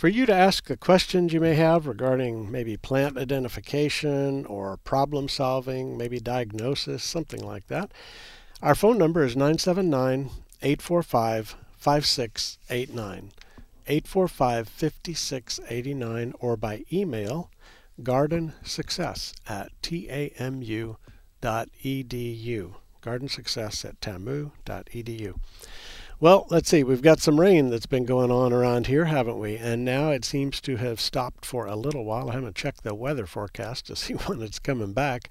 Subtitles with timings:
[0.00, 5.28] for you to ask the questions you may have regarding maybe plant identification or problem
[5.28, 7.92] solving, maybe diagnosis, something like that.
[8.62, 10.30] Our phone number is 979
[10.62, 13.32] 845 5689.
[13.86, 17.50] 845 5689 or by email
[18.00, 20.96] gardensuccess at tamu.edu.
[23.02, 25.34] Gardensuccess at tamu.edu.
[26.22, 26.84] Well, let's see.
[26.84, 29.56] We've got some rain that's been going on around here, haven't we?
[29.56, 32.28] And now it seems to have stopped for a little while.
[32.28, 35.30] I haven't checked the weather forecast to see when it's coming back.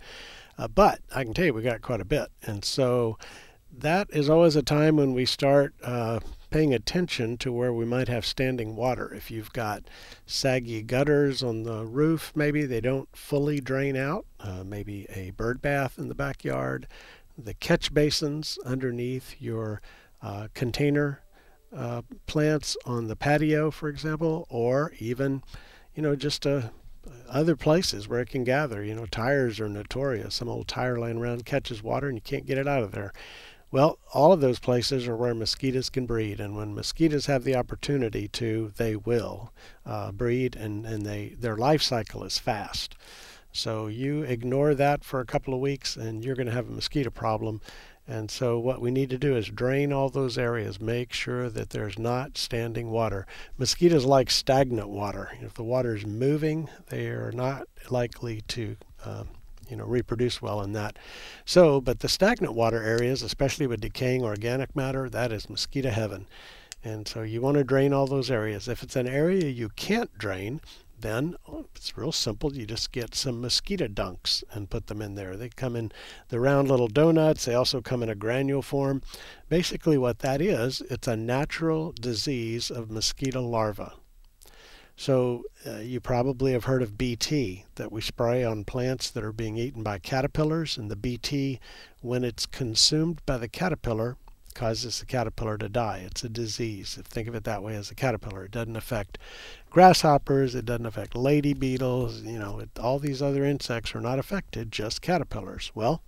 [0.58, 2.30] Uh, but I can tell you we got quite a bit.
[2.42, 3.20] And so
[3.72, 8.08] that is always a time when we start uh, paying attention to where we might
[8.08, 9.14] have standing water.
[9.14, 9.84] If you've got
[10.26, 15.62] saggy gutters on the roof, maybe they don't fully drain out, uh, maybe a bird
[15.62, 16.88] bath in the backyard,
[17.38, 19.84] the catch basins underneath your
[20.54, 21.22] container
[21.76, 25.44] uh, plants on the patio, for example, or even,
[25.96, 26.64] you know, just uh,
[27.30, 28.84] other places where it can gather.
[28.84, 30.36] You know, tires are notorious.
[30.36, 33.14] Some old tire laying around catches water and you can't get it out of there.
[33.72, 37.56] Well, all of those places are where mosquitoes can breed, and when mosquitoes have the
[37.56, 39.54] opportunity to, they will
[39.86, 42.96] uh, breed, and, and they their life cycle is fast.
[43.52, 46.74] So you ignore that for a couple of weeks, and you're going to have a
[46.74, 47.62] mosquito problem.
[48.10, 51.70] And so what we need to do is drain all those areas, make sure that
[51.70, 53.28] there's not standing water.
[53.56, 55.30] Mosquitoes like stagnant water.
[55.42, 58.76] If the water is moving, they are not likely to
[59.06, 59.28] um,
[59.70, 60.98] you know reproduce well in that.
[61.46, 66.26] So, but the stagnant water areas, especially with decaying organic matter, that is mosquito heaven.
[66.84, 68.68] And so you want to drain all those areas.
[68.68, 70.62] If it's an area you can't drain,
[71.02, 72.56] then oh, it's real simple.
[72.56, 75.36] You just get some mosquito dunks and put them in there.
[75.36, 75.92] They come in
[76.30, 77.46] the round little donuts.
[77.46, 79.02] They also come in a granule form.
[79.48, 83.92] Basically, what that is, it's a natural disease of mosquito larvae.
[85.00, 89.32] So uh, you probably have heard of BT that we spray on plants that are
[89.32, 91.62] being eaten by caterpillars, and the BT,
[92.02, 94.18] when it's consumed by the caterpillar,
[94.54, 96.04] causes the caterpillar to die.
[96.06, 97.00] It's a disease.
[97.06, 98.44] Think of it that way as a caterpillar.
[98.44, 99.18] It doesn't affect
[99.70, 104.20] grasshoppers, it doesn't affect lady beetles, you know, it, all these other insects are not
[104.20, 105.72] affected, just caterpillars.
[105.76, 106.02] Well,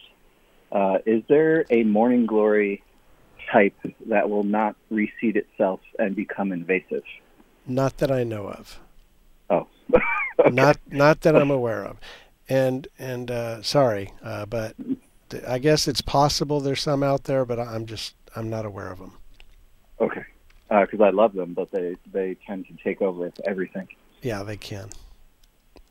[0.74, 2.84] Uh, is there a morning glory
[3.50, 3.78] type
[4.08, 7.04] that will not reseed itself and become invasive?
[7.66, 8.78] Not that I know of.
[9.50, 9.68] Oh.
[10.40, 10.50] okay.
[10.50, 11.98] Not not that I'm aware of,
[12.52, 14.76] and and uh, sorry, uh, but
[15.30, 18.92] th- I guess it's possible there's some out there, but I'm just I'm not aware
[18.92, 19.14] of them.
[20.02, 20.26] Okay,
[20.70, 23.88] because uh, I love them, but they they tend to take over everything.
[24.22, 24.90] Yeah, they can.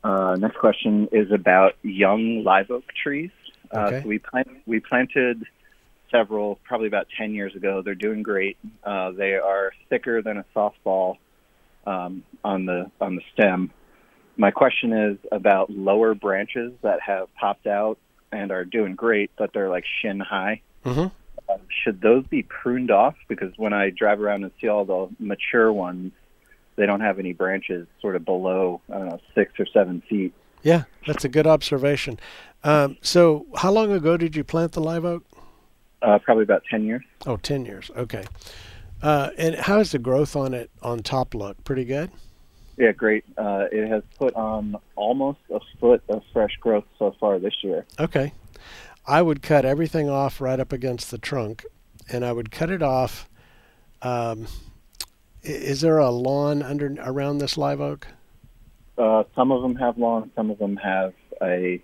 [0.03, 3.31] Uh, next question is about young live oak trees.
[3.73, 4.01] Uh, okay.
[4.03, 5.43] So we plant we planted
[6.11, 7.81] several probably about 10 years ago.
[7.81, 8.57] They're doing great.
[8.83, 11.15] Uh, they are thicker than a softball
[11.87, 13.71] um, on the on the stem,
[14.37, 17.97] my question is about lower branches that have popped out
[18.31, 20.61] and are doing great, but they're like shin high.
[20.85, 21.07] Mm-hmm.
[21.49, 23.15] Uh, should those be pruned off?
[23.27, 26.13] Because when I drive around and see all the mature ones,
[26.75, 30.33] they don't have any branches sort of below, I don't know, six or seven feet.
[30.63, 32.19] Yeah, that's a good observation.
[32.63, 35.25] Um, so, how long ago did you plant the live oak?
[36.01, 37.03] Uh, probably about 10 years.
[37.25, 37.91] Oh, 10 years.
[37.95, 38.23] Okay.
[39.01, 41.63] Uh, and how's the growth on it on top look?
[41.63, 42.11] Pretty good?
[42.81, 43.23] Yeah, great.
[43.37, 47.85] Uh, it has put on almost a foot of fresh growth so far this year.
[47.99, 48.33] Okay.
[49.05, 51.63] I would cut everything off right up against the trunk,
[52.09, 53.29] and I would cut it off.
[54.01, 54.47] Um,
[55.43, 58.07] is there a lawn under around this live oak?
[58.97, 61.79] Uh, some of them have lawn, some of them have a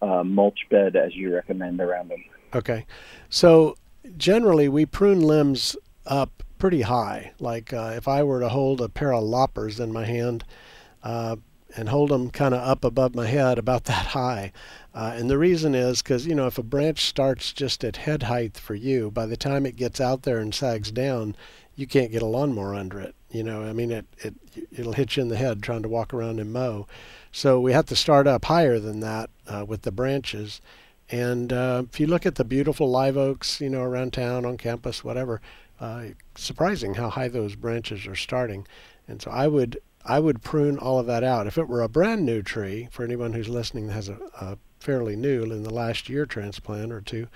[0.00, 2.24] uh, mulch bed, as you recommend, around them.
[2.54, 2.86] Okay.
[3.28, 3.76] So
[4.16, 5.76] generally, we prune limbs
[6.06, 7.32] up pretty high.
[7.40, 10.44] Like uh, if I were to hold a pair of loppers in my hand
[11.02, 11.34] uh,
[11.76, 14.52] and hold them kind of up above my head, about that high.
[14.94, 18.22] Uh, and the reason is because, you know, if a branch starts just at head
[18.22, 21.34] height for you, by the time it gets out there and sags down,
[21.74, 23.16] you can't get a lawnmower under it.
[23.28, 24.34] You know, I mean, it, it,
[24.70, 26.86] it'll hit you in the head trying to walk around and mow.
[27.32, 30.60] So we have to start up higher than that uh, with the branches.
[31.10, 34.56] And uh, if you look at the beautiful live oaks, you know, around town, on
[34.56, 35.42] campus, whatever,
[35.82, 36.04] uh,
[36.36, 38.64] surprising how high those branches are starting.
[39.08, 41.46] And so I would I would prune all of that out.
[41.48, 44.58] If it were a brand new tree, for anyone who's listening that has a, a
[44.78, 47.26] fairly new in the last year transplant or two,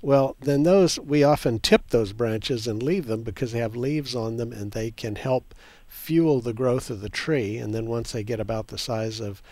[0.00, 4.14] well, then those we often tip those branches and leave them because they have leaves
[4.14, 5.54] on them and they can help
[5.86, 7.58] fuel the growth of the tree.
[7.58, 9.42] And then once they get about the size of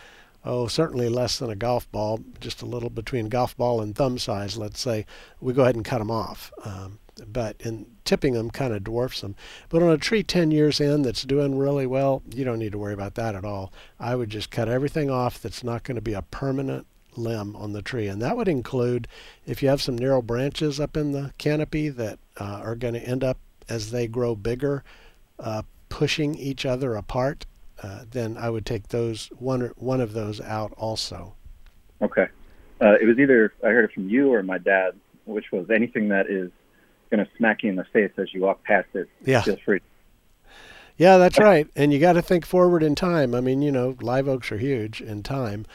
[0.43, 4.17] oh, certainly less than a golf ball, just a little between golf ball and thumb
[4.17, 5.05] size, let's say,
[5.39, 6.51] we go ahead and cut them off.
[6.65, 6.97] Um,
[7.27, 9.35] but in tipping them kind of dwarfs them.
[9.69, 12.77] But on a tree 10 years in that's doing really well, you don't need to
[12.77, 13.71] worry about that at all.
[13.99, 17.73] I would just cut everything off that's not going to be a permanent limb on
[17.73, 18.07] the tree.
[18.07, 19.07] And that would include
[19.45, 23.01] if you have some narrow branches up in the canopy that uh, are going to
[23.01, 23.37] end up
[23.67, 24.83] as they grow bigger,
[25.39, 27.45] uh, pushing each other apart
[27.81, 31.33] uh, then I would take those one one of those out also.
[32.01, 32.27] Okay.
[32.79, 34.91] Uh, it was either I heard it from you or my dad,
[35.25, 36.51] which was anything that is
[37.11, 39.07] going to smack you in the face as you walk past it.
[39.23, 39.41] Yeah.
[39.41, 39.81] Feel free.
[40.97, 41.67] Yeah, that's right.
[41.75, 43.33] And you got to think forward in time.
[43.35, 45.65] I mean, you know, live oaks are huge in time.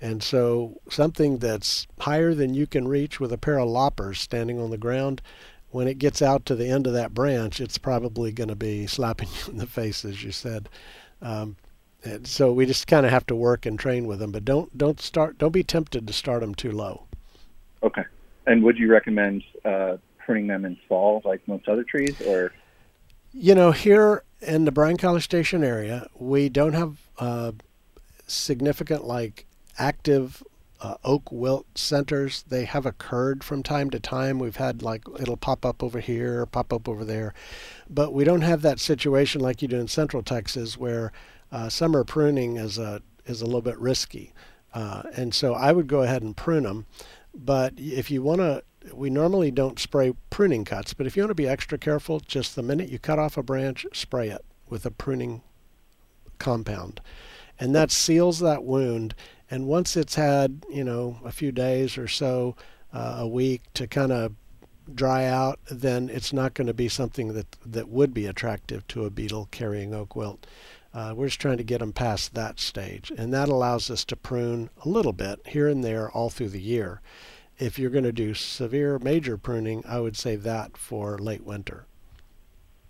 [0.00, 4.60] And so something that's higher than you can reach with a pair of loppers standing
[4.60, 5.22] on the ground,
[5.70, 8.86] when it gets out to the end of that branch, it's probably going to be
[8.86, 10.68] slapping you in the face, as you said.
[11.22, 11.56] Um,
[12.04, 14.76] and so we just kind of have to work and train with them, but don't
[14.78, 17.06] don't start don't be tempted to start them too low.
[17.82, 18.04] Okay.
[18.46, 19.96] And would you recommend uh,
[20.26, 22.52] pruning them in fall, like most other trees, or?
[23.32, 27.52] You know, here in the Bryan College Station area, we don't have uh,
[28.26, 29.46] significant like
[29.78, 30.42] active
[30.80, 32.44] uh, oak wilt centers.
[32.48, 34.38] They have occurred from time to time.
[34.38, 37.32] We've had like it'll pop up over here, pop up over there,
[37.88, 41.12] but we don't have that situation like you do in Central Texas where
[41.52, 44.32] uh, summer pruning is a is a little bit risky.
[44.74, 46.84] Uh, and so I would go ahead and prune them.
[47.34, 48.62] But if you want to,
[48.92, 50.94] we normally don't spray pruning cuts.
[50.94, 53.42] But if you want to be extra careful, just the minute you cut off a
[53.42, 55.42] branch, spray it with a pruning
[56.38, 57.00] compound,
[57.58, 59.14] and that seals that wound
[59.50, 62.56] and once it's had, you know, a few days or so,
[62.92, 64.32] uh, a week to kind of
[64.92, 69.04] dry out, then it's not going to be something that, that would be attractive to
[69.04, 70.46] a beetle carrying oak wilt.
[70.94, 73.12] Uh, we're just trying to get them past that stage.
[73.16, 76.60] And that allows us to prune a little bit here and there all through the
[76.60, 77.00] year.
[77.58, 81.86] If you're going to do severe major pruning, I would save that for late winter.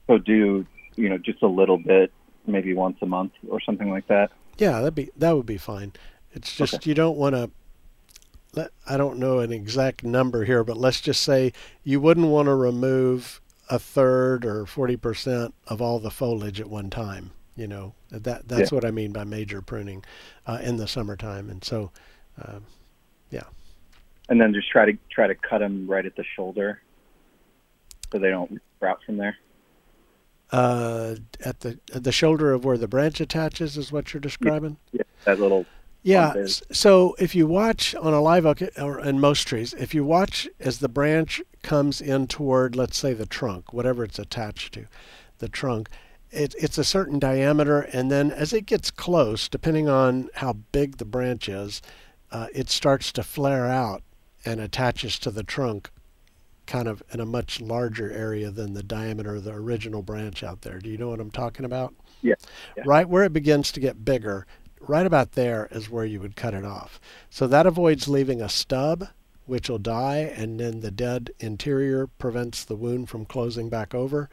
[0.07, 2.13] So do, you know, just a little bit,
[2.47, 4.31] maybe once a month or something like that?
[4.59, 5.93] Yeah, that'd be that would be fine.
[6.33, 6.91] It's just okay.
[6.91, 7.51] you don't want to.
[8.55, 11.53] Let, I don't know an exact number here, but let's just say
[11.85, 16.71] you wouldn't want to remove a third or forty percent of all the foliage at
[16.71, 17.33] one time.
[17.55, 18.77] You know that that's yeah.
[18.77, 20.05] what I mean by major pruning
[20.47, 21.91] uh, in the summertime, and so
[22.41, 22.61] uh,
[23.31, 23.45] yeah.
[24.29, 26.83] And then just try to try to cut them right at the shoulder,
[28.13, 29.37] so they don't sprout from there.
[30.51, 34.79] Uh, at the at the shoulder of where the branch attaches is what you're describing.
[34.93, 35.65] Yeah, that little
[36.07, 36.47] yeah.
[36.71, 40.49] So if you watch on a live oak or in most trees, if you watch
[40.61, 44.87] as the branch comes in toward, let's say, the trunk, whatever it's attached to,
[45.39, 45.89] the trunk,
[46.31, 50.99] it, it's a certain diameter, and then as it gets close, depending on how big
[50.99, 51.83] the branch is,
[52.31, 54.05] uh, it starts to flare out
[54.47, 55.91] and attaches to the trunk
[56.67, 60.63] kind of in a much larger area than the diameter of the original branch out
[60.63, 60.79] there.
[60.79, 61.95] Do you know what I'm talking about?
[62.23, 62.35] Yeah.
[62.77, 62.83] yeah.
[62.87, 64.47] Right where it begins to get bigger,
[64.81, 67.01] right about there is where you would cut it off.
[67.31, 69.09] So that avoids leaving a stub,
[69.45, 74.29] which will die, and then the dead interior prevents the wound from closing back over.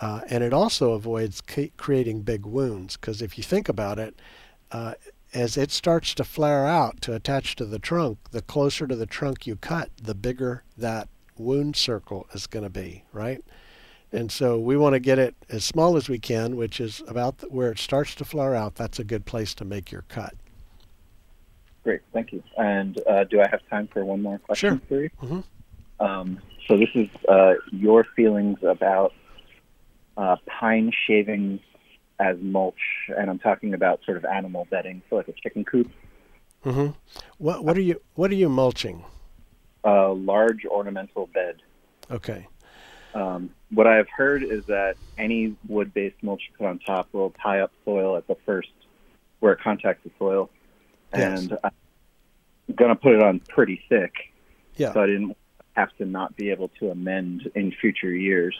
[0.00, 1.42] Uh, and it also avoids
[1.76, 4.18] creating big wounds, because if you think about it,
[4.72, 4.94] uh,
[5.34, 9.06] as it starts to flare out to attach to the trunk, the closer to the
[9.06, 13.44] trunk you cut, the bigger that wound circle is going to be, right?
[14.12, 17.42] And so we want to get it as small as we can, which is about
[17.50, 18.76] where it starts to flare out.
[18.76, 20.34] That's a good place to make your cut.
[21.82, 22.42] Great, thank you.
[22.56, 24.88] And uh, do I have time for one more question Sure.
[24.88, 25.10] for you?
[25.20, 26.06] Mm-hmm.
[26.06, 26.38] Um,
[26.68, 29.12] so this is uh, your feelings about
[30.16, 31.60] uh, pine shavings
[32.20, 32.78] as mulch,
[33.08, 35.90] and I'm talking about sort of animal bedding, so like a chicken coop.
[36.64, 36.92] Mm-hmm.
[37.38, 39.04] What what are you what are you mulching?
[39.84, 41.56] A large ornamental bed.
[42.10, 42.46] Okay.
[43.14, 47.60] Um, what I've heard is that any wood-based mulch you put on top will tie
[47.60, 48.70] up soil at the first
[49.40, 50.50] where it contacts the soil,
[51.14, 51.42] Yes.
[51.42, 51.70] and I'm
[52.74, 54.12] gonna put it on pretty thick,
[54.76, 54.92] Yeah.
[54.92, 55.36] so I didn't
[55.76, 58.56] have to not be able to amend in future years.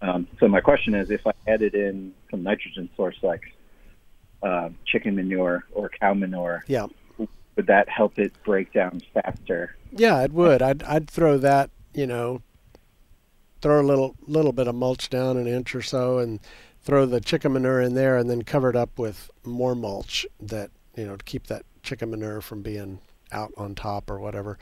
[0.00, 3.42] Um, so my question is, if I added in some nitrogen source like
[4.42, 6.86] uh, chicken manure or cow manure, Yeah.
[7.18, 9.74] would that help it break down faster?
[9.90, 10.62] Yeah, it would.
[10.62, 12.42] I'd I'd throw that, you know,
[13.60, 16.38] throw a little little bit of mulch down an inch or so and
[16.82, 20.70] throw the chicken manure in there and then cover it up with more mulch that,
[20.96, 23.00] you know, to keep that chicken manure from being
[23.32, 24.58] out on top or whatever.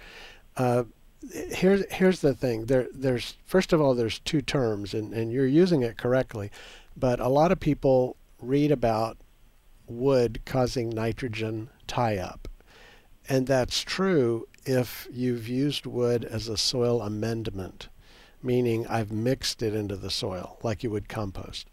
[0.56, 0.84] Uh,
[1.32, 2.66] here's here's the thing.
[2.66, 6.50] There there's first of all there's two terms and, and you're using it correctly,
[6.96, 9.16] but a lot of people read about
[9.86, 12.48] wood causing nitrogen tie up.
[13.28, 17.88] And that's true if you've used wood as a soil amendment,
[18.42, 21.68] meaning I've mixed it into the soil like you would compost.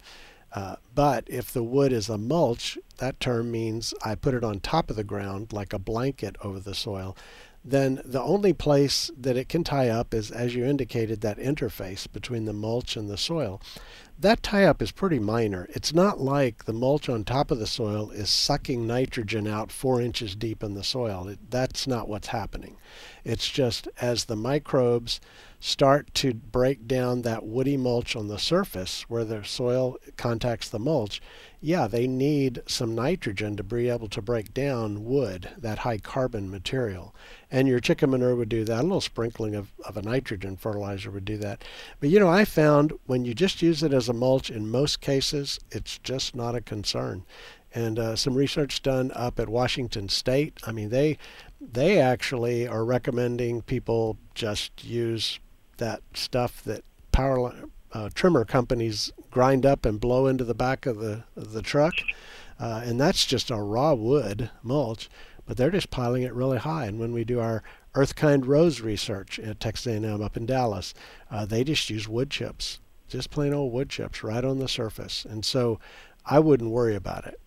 [0.52, 4.60] Uh, but if the wood is a mulch, that term means I put it on
[4.60, 7.18] top of the ground like a blanket over the soil.
[7.66, 12.12] Then the only place that it can tie up is, as you indicated, that interface
[12.12, 13.62] between the mulch and the soil.
[14.20, 15.68] That tie up is pretty minor.
[15.70, 20.02] It's not like the mulch on top of the soil is sucking nitrogen out four
[20.02, 21.28] inches deep in the soil.
[21.30, 22.78] It, that's not what's happening.
[23.24, 25.22] It's just as the microbes
[25.66, 30.78] start to break down that woody mulch on the surface where the soil contacts the
[30.78, 31.22] mulch,
[31.62, 36.52] yeah, they need some nitrogen to be able to break down wood, that high carbon
[36.52, 37.16] material.
[37.50, 38.82] And your chicken manure would do that.
[38.82, 41.64] A little sprinkling of, of a nitrogen fertilizer would do that.
[42.02, 45.00] But you know, I found when you just use it as a mulch, in most
[45.00, 47.24] cases, it's just not a concern.
[47.74, 50.60] And uh, some research done up at Washington State.
[50.68, 51.18] I mean, they
[51.62, 55.40] they actually are recommending people just use
[55.78, 57.54] that stuff that power
[57.94, 61.94] uh, trimmer companies grind up and blow into the back of the of the truck,
[62.60, 65.10] uh, and that's just a raw wood mulch.
[65.46, 66.86] But they're just piling it really high.
[66.86, 67.64] And when we do our
[67.96, 70.94] Earthkind Rose research at Texas A&M up in Dallas,
[71.30, 75.26] uh, they just use wood chips, just plain old wood chips, right on the surface.
[75.26, 75.82] And so,
[76.26, 77.42] I wouldn't worry about it.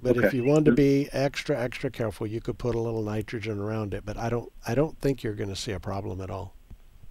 [0.00, 3.58] But if you wanted to be extra extra careful, you could put a little nitrogen
[3.58, 4.04] around it.
[4.04, 6.54] But I don't I don't think you're going to see a problem at all.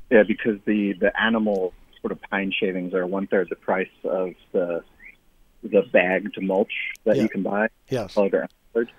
[0.09, 4.33] Yeah, because the the animal sort of pine shavings are one third the price of
[4.53, 4.83] the
[5.63, 6.71] the bagged mulch
[7.05, 7.23] that Yeah.
[7.23, 7.67] you can buy.
[7.89, 8.13] Yes.
[8.13, 8.91] called or outward.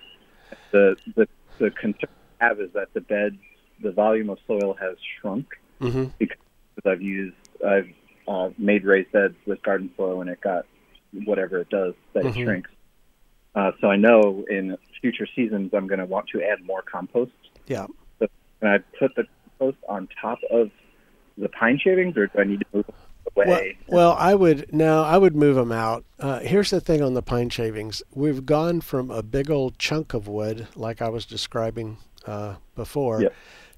[0.71, 2.09] The the the concern
[2.41, 3.37] I have is that the beds,
[3.81, 5.47] the volume of soil has shrunk
[5.79, 6.37] hmm because
[6.85, 7.35] I've used
[7.65, 7.89] I've
[8.27, 10.65] uh, made raised beds with garden soil and it got
[11.25, 12.29] whatever it does that Mhm.
[12.37, 12.69] it shrinks.
[13.55, 17.31] Uh, so I know in future seasons I'm going to want to add more compost.
[17.65, 17.87] Yeah.
[18.61, 19.25] And I put the
[19.57, 20.69] compost on top of
[21.39, 22.85] the pine shavings, or do I need to move
[23.35, 23.77] Well, away?
[23.87, 26.03] well, I would no, I would move them out.
[26.19, 30.13] Uh, here's the thing on the pine shavings: we've gone from a big old chunk
[30.13, 33.33] of wood, like I was describing uh, before, Yep.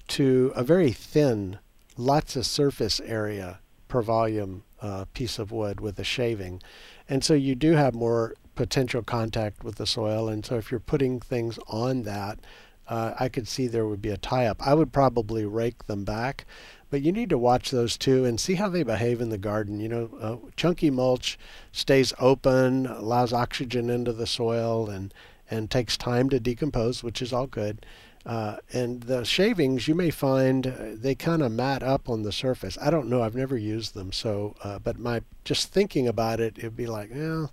[0.08, 1.58] to a very thin,
[1.96, 6.62] lots of surface area per volume uh, piece of wood with a shaving,
[7.08, 10.28] and so you do have more potential contact with the soil.
[10.28, 12.38] And so if you're putting things on that,
[12.86, 14.60] uh, I could see there would be a tie-up.
[14.66, 16.44] I would probably rake them back,
[16.92, 19.80] but you need to watch those too and see how they behave in the garden.
[19.80, 21.38] You know, uh, chunky mulch
[21.72, 25.12] stays open, allows oxygen into the soil, and
[25.50, 27.86] and takes time to decompose, which is all good.
[28.26, 32.30] Uh, and the shavings, you may find uh, they kind of mat up on the
[32.30, 32.76] surface.
[32.78, 33.22] I don't know.
[33.22, 37.08] I've never used them, so uh, but my just thinking about it, it'd be like,
[37.10, 37.46] yeah,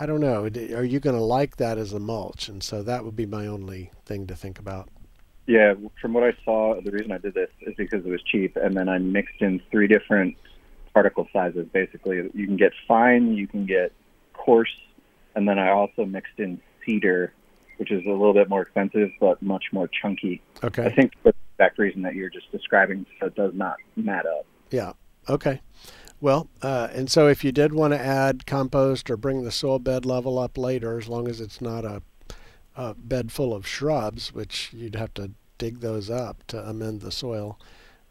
[0.00, 0.50] I don't know.
[0.74, 2.48] Are you going to like that as a mulch?
[2.48, 4.88] And so that would be my only thing to think about.
[5.50, 8.54] Yeah, from what I saw, the reason I did this is because it was cheap,
[8.54, 10.36] and then I mixed in three different
[10.94, 11.66] particle sizes.
[11.72, 13.90] Basically, you can get fine, you can get
[14.32, 14.72] coarse,
[15.34, 17.32] and then I also mixed in cedar,
[17.78, 20.40] which is a little bit more expensive but much more chunky.
[20.62, 20.84] Okay.
[20.84, 24.26] I think for the exact reason that you're just describing, so it does not mat
[24.26, 24.46] up.
[24.70, 24.92] Yeah.
[25.28, 25.62] Okay.
[26.20, 29.80] Well, uh, and so if you did want to add compost or bring the soil
[29.80, 32.02] bed level up later, as long as it's not a,
[32.76, 37.12] a bed full of shrubs, which you'd have to dig those up to amend the
[37.12, 37.58] soil,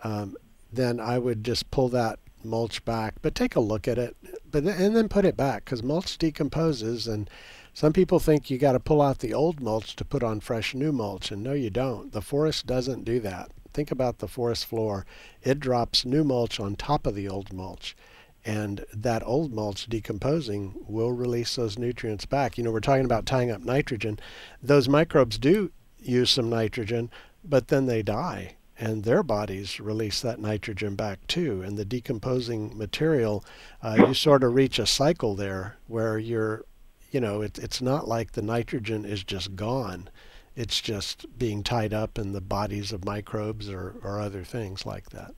[0.03, 0.38] um,
[0.72, 3.15] then I would just pull that mulch back.
[3.22, 4.15] But take a look at it,
[4.50, 7.29] but and then put it back because mulch decomposes, and
[7.74, 10.74] some people think you got to pull out the old mulch to put on fresh
[10.74, 12.13] new mulch, and no, you don't.
[12.13, 13.51] The forest doesn't do that.
[13.74, 15.06] Think about the forest floor;
[15.41, 17.98] it drops new mulch on top of the old mulch.
[18.46, 22.58] And that old mulch decomposing will release those nutrients back.
[22.58, 24.18] You know, we're talking about tying up nitrogen.
[24.63, 27.12] Those microbes do use some nitrogen,
[27.43, 31.62] but then they die and their bodies release that nitrogen back too.
[31.62, 33.43] And the decomposing material,
[33.84, 36.63] uh, you sort of reach a cycle there where you're,
[37.12, 40.10] you know, it, it's not like the nitrogen is just gone.
[40.55, 45.10] It's just being tied up in the bodies of microbes or, or other things like
[45.10, 45.34] that.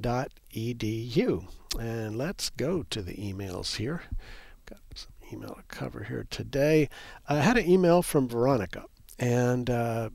[0.00, 1.44] dot edu.
[1.78, 4.02] And let's go to the emails here.
[4.66, 6.88] Got some email to cover here today.
[7.28, 8.84] I had an email from Veronica
[9.18, 10.10] and uh,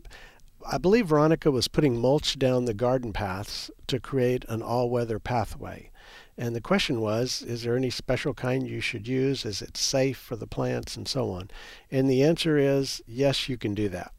[0.66, 5.20] I believe Veronica was putting mulch down the garden paths to create an all weather
[5.20, 5.92] pathway.
[6.38, 9.46] And the question was, is there any special kind you should use?
[9.46, 11.52] Is it safe for the plants and so on?
[11.92, 14.14] And the answer is yes, you can do that.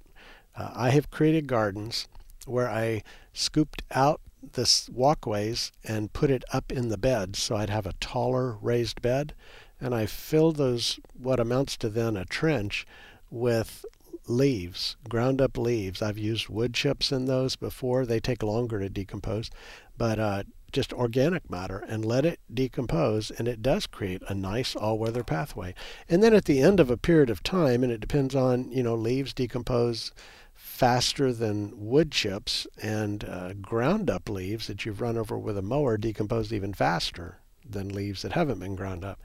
[0.57, 2.07] Uh, I have created gardens
[2.47, 4.21] where I scooped out
[4.53, 9.03] the walkways and put it up in the bed so I'd have a taller raised
[9.03, 9.35] bed.
[9.81, 12.87] And I filled those, what amounts to then a trench,
[13.31, 13.85] with
[14.26, 16.02] leaves, ground up leaves.
[16.02, 18.06] I've used wood chips in those before.
[18.06, 19.50] They take longer to decompose,
[19.97, 20.42] but uh,
[20.75, 25.72] just organic matter and let it decompose, and it does create a nice all-weather pathway.
[26.09, 28.83] And then at the end of a period of time, and it depends on you
[28.83, 30.12] know leaves decompose
[30.53, 35.62] faster than wood chips, and uh, ground up leaves that you've run over with a
[35.62, 39.20] mower decompose even faster than leaves that haven't been ground up.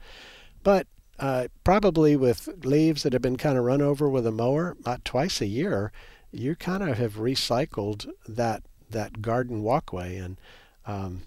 [0.62, 0.86] But
[1.20, 5.04] uh, probably with leaves that have been kind of run over with a mower about
[5.04, 5.92] twice a year,
[6.32, 10.16] you kind of have recycled that that garden walkway.
[10.16, 10.40] And
[10.86, 11.22] um,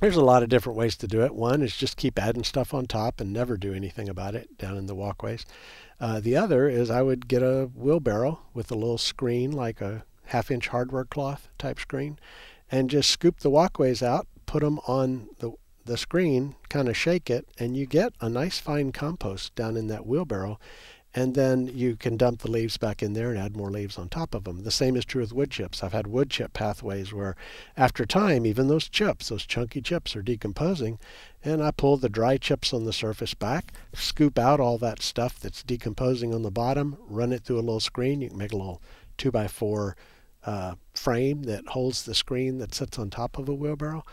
[0.00, 1.34] there's a lot of different ways to do it.
[1.34, 4.76] One is just keep adding stuff on top and never do anything about it down
[4.76, 5.46] in the walkways.
[6.00, 10.04] Uh, the other is I would get a wheelbarrow with a little screen, like a
[10.26, 12.18] half inch hardware cloth type screen,
[12.70, 15.52] and just scoop the walkways out, put them on the
[15.84, 19.86] the screen, kind of shake it, and you get a nice fine compost down in
[19.88, 20.58] that wheelbarrow.
[21.16, 24.08] And then you can dump the leaves back in there and add more leaves on
[24.08, 24.64] top of them.
[24.64, 25.80] The same is true with wood chips.
[25.80, 27.36] I've had wood chip pathways where,
[27.76, 30.98] after time, even those chips, those chunky chips, are decomposing.
[31.44, 35.38] And I pull the dry chips on the surface back, scoop out all that stuff
[35.38, 38.20] that's decomposing on the bottom, run it through a little screen.
[38.20, 38.82] You can make a little
[39.18, 39.96] 2 by 4
[40.46, 44.04] uh, frame that holds the screen that sits on top of a wheelbarrow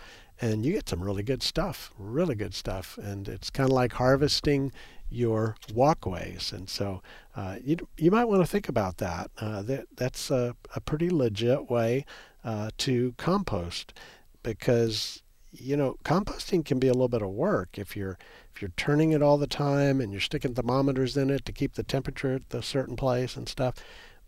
[0.41, 2.97] and you get some really good stuff, really good stuff.
[2.97, 4.71] And it's kind of like harvesting
[5.10, 6.51] your walkways.
[6.51, 7.04] And so
[7.36, 9.30] uh, you, you might want to think about that.
[9.38, 12.06] Uh, that that's a, a pretty legit way
[12.43, 13.93] uh, to compost
[14.41, 18.17] because you know composting can be a little bit of work if you're
[18.56, 21.73] if you're turning it all the time and you're sticking thermometers in it to keep
[21.73, 23.75] the temperature at a certain place and stuff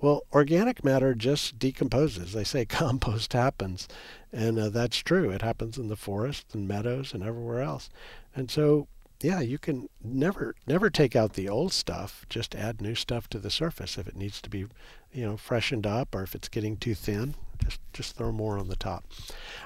[0.04, 2.34] well, organic matter just decomposes.
[2.34, 3.88] They say compost happens,
[4.34, 5.30] and uh, that's true.
[5.30, 7.90] It happens in the forest and meadows and everywhere else.
[8.36, 8.90] And so,
[9.22, 12.26] yeah, you can never never take out the old stuff.
[12.28, 14.66] Just add new stuff to the surface if it needs to be,
[15.14, 17.36] you know, freshened up or if it's getting too thin.
[17.64, 19.06] Just just throw more on the top.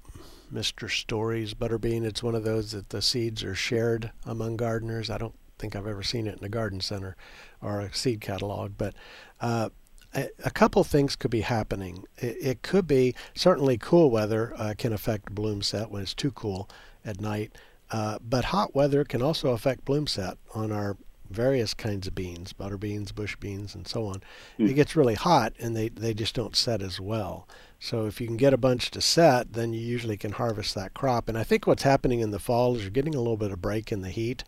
[0.54, 0.92] Mr.
[0.92, 2.04] Story's butterbean.
[2.04, 5.10] It's one of those that the seeds are shared among gardeners.
[5.10, 7.16] I don't think I've ever seen it in a garden center
[7.62, 8.94] or a seed catalog, but
[9.40, 9.70] uh,
[10.14, 12.04] a, a, couple things could be happening.
[12.18, 16.32] It, it could be certainly cool weather uh, can affect bloom set when it's too
[16.32, 16.70] cool
[17.06, 17.54] at night,
[17.92, 20.98] uh, but hot weather can also affect bloom set on our
[21.30, 24.22] various kinds of beans, butter beans, bush beans, and so on.
[24.60, 24.70] Mm.
[24.70, 27.48] It gets really hot and they, they just don't set as well.
[27.80, 30.94] So if you can get a bunch to set, then you usually can harvest that
[30.94, 31.30] crop.
[31.30, 33.62] And I think what's happening in the fall is you're getting a little bit of
[33.62, 34.44] break in the heat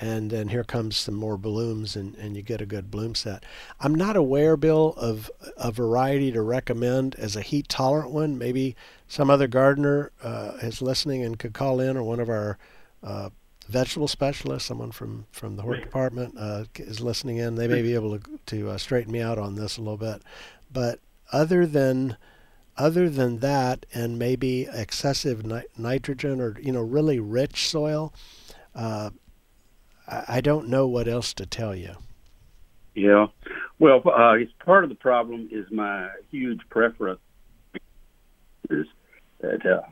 [0.00, 3.44] and then here comes some more blooms and, and you get a good bloom set.
[3.78, 8.36] I'm not aware, Bill, of a variety to recommend as a heat tolerant one.
[8.36, 8.74] Maybe
[9.06, 12.58] some other gardener uh, is listening and could call in or one of our
[13.02, 13.30] uh,
[13.68, 17.94] vegetable specialist, someone from, from the hort department uh, is listening in, they may be
[17.94, 20.22] able to, to uh, straighten me out on this a little bit.
[20.72, 21.00] But
[21.32, 22.16] other than
[22.78, 28.14] other than that, and maybe excessive ni- nitrogen or you know really rich soil,
[28.74, 29.10] uh,
[30.08, 31.94] I, I don't know what else to tell you.
[32.94, 33.26] Yeah,
[33.78, 37.20] well, uh, it's part of the problem is my huge preference
[38.70, 38.86] is
[39.40, 39.82] that uh,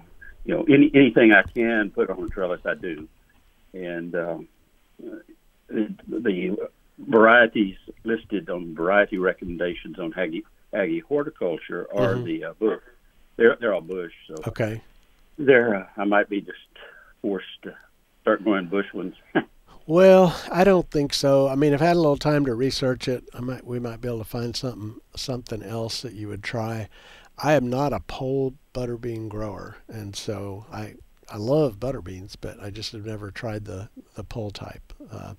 [0.45, 3.09] you know any anything I can put on a trellis I do
[3.73, 4.49] and um,
[5.69, 6.57] the,
[6.99, 12.25] varieties listed on variety recommendations on Aggie, Aggie horticulture are mm-hmm.
[12.25, 12.83] the uh, bush.
[13.37, 14.13] They're they're all bush.
[14.29, 14.83] So okay,
[15.39, 16.59] they're uh, I might be just
[17.23, 17.75] forced to
[18.23, 19.15] start growing bush ones.
[19.87, 21.49] well, I don't think so.
[21.49, 23.25] I mean, I've had a little time to research it.
[23.35, 26.89] I might we might be able to find something something else that you would try.
[27.43, 30.97] I am not a pole butterbean grower, and so I
[31.31, 35.35] I love butter beans, but I just have never tried the the pole type, uh,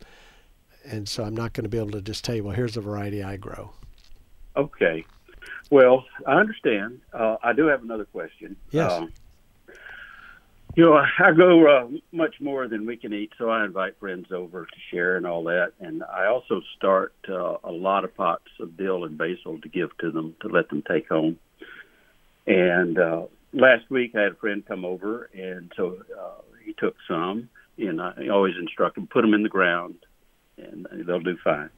[0.86, 2.44] and so I'm not going to be able to just tell you.
[2.46, 3.72] Well, here's the variety I grow.
[4.56, 5.06] Okay,
[5.72, 7.00] well, I understand.
[7.14, 8.58] Uh, I do have another question.
[8.72, 8.92] Yes.
[8.92, 9.12] Um,
[10.76, 14.32] you know, I go uh, much more than we can eat, so I invite friends
[14.32, 15.74] over to share and all that.
[15.80, 19.98] And I also start uh, a lot of pots of dill and basil to give
[20.00, 21.40] to them to let them take home.
[22.48, 26.96] And uh, last week I had a friend come over, and so uh, he took
[27.08, 29.96] some, and I always instruct him put them in the ground,
[30.58, 31.70] and they'll do fine.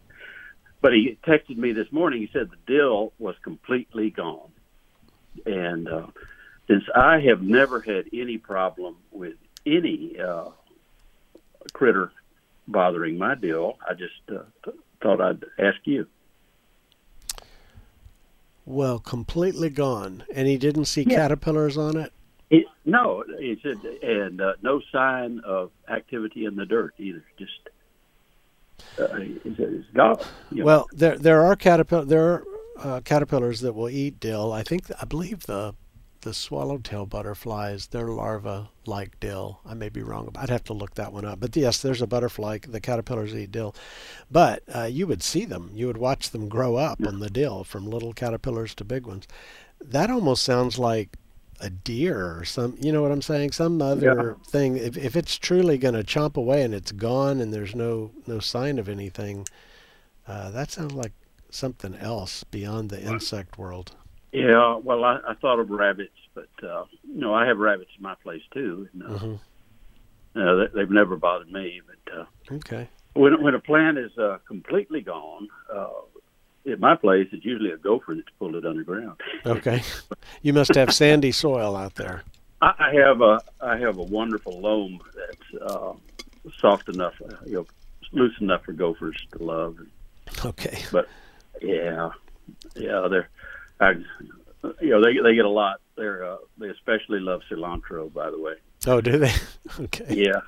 [0.82, 2.22] But he texted me this morning.
[2.22, 4.52] He said the dill was completely gone,
[5.46, 6.08] and uh,
[6.68, 10.50] since I have never had any problem with any uh,
[11.74, 12.12] critter
[12.68, 16.08] bothering my dill, I just uh, th- thought I'd ask you.
[18.66, 21.18] Well, completely gone, and he didn't see yeah.
[21.18, 22.14] caterpillars on it.
[22.50, 27.24] it no, he said, and uh, no sign of activity in the dirt either.
[27.38, 27.70] Just
[29.00, 30.18] uh, it's, it's gone.
[30.52, 30.66] You know.
[30.66, 32.44] Well, there there are caterpillar there are
[32.80, 34.54] uh, caterpillars that will eat dill.
[34.54, 35.76] I think I believe the
[36.24, 39.60] the swallowtail butterflies, their larvae like dill.
[39.66, 40.30] I may be wrong.
[40.36, 41.40] I'd have to look that one up.
[41.40, 42.60] But yes, there's a butterfly.
[42.68, 43.76] The caterpillars eat dill.
[44.32, 45.72] But uh, you would see them.
[45.74, 49.28] You would watch them grow up on the dill from little caterpillars to big ones.
[49.80, 51.18] That almost sounds like
[51.60, 53.52] a deer or some, you know what I'm saying?
[53.52, 54.50] Some other yeah.
[54.50, 54.78] thing.
[54.78, 58.40] If, if it's truly going to chomp away and it's gone and there's no, no
[58.40, 59.48] sign of anything,
[60.28, 61.14] uh, that sounds like
[61.50, 63.96] something else beyond the insect world.
[64.34, 68.02] Yeah, well, I, I thought of rabbits, but uh, you know, I have rabbits in
[68.02, 68.90] my place too.
[68.94, 70.42] And, uh, mm-hmm.
[70.42, 71.82] uh, they've never bothered me.
[71.86, 75.88] But uh, okay, when when a plant is uh, completely gone, uh,
[76.72, 79.22] at my place, it's usually a gopher that's pulled it underground.
[79.46, 79.84] Okay,
[80.42, 82.24] you must have sandy soil out there.
[82.60, 85.94] I, I have a I have a wonderful loam that's uh,
[86.58, 87.68] soft enough, uh, you know,
[88.14, 89.78] loose enough for gophers to love.
[90.44, 91.08] Okay, but
[91.62, 92.10] yeah,
[92.76, 93.30] yeah, they're
[93.80, 93.92] I,
[94.82, 95.82] you know, they they get a lot.
[95.96, 98.54] They're uh, they especially love cilantro, by the way.
[98.88, 99.34] Oh, do they?
[99.80, 100.06] okay.
[100.10, 100.42] Yeah.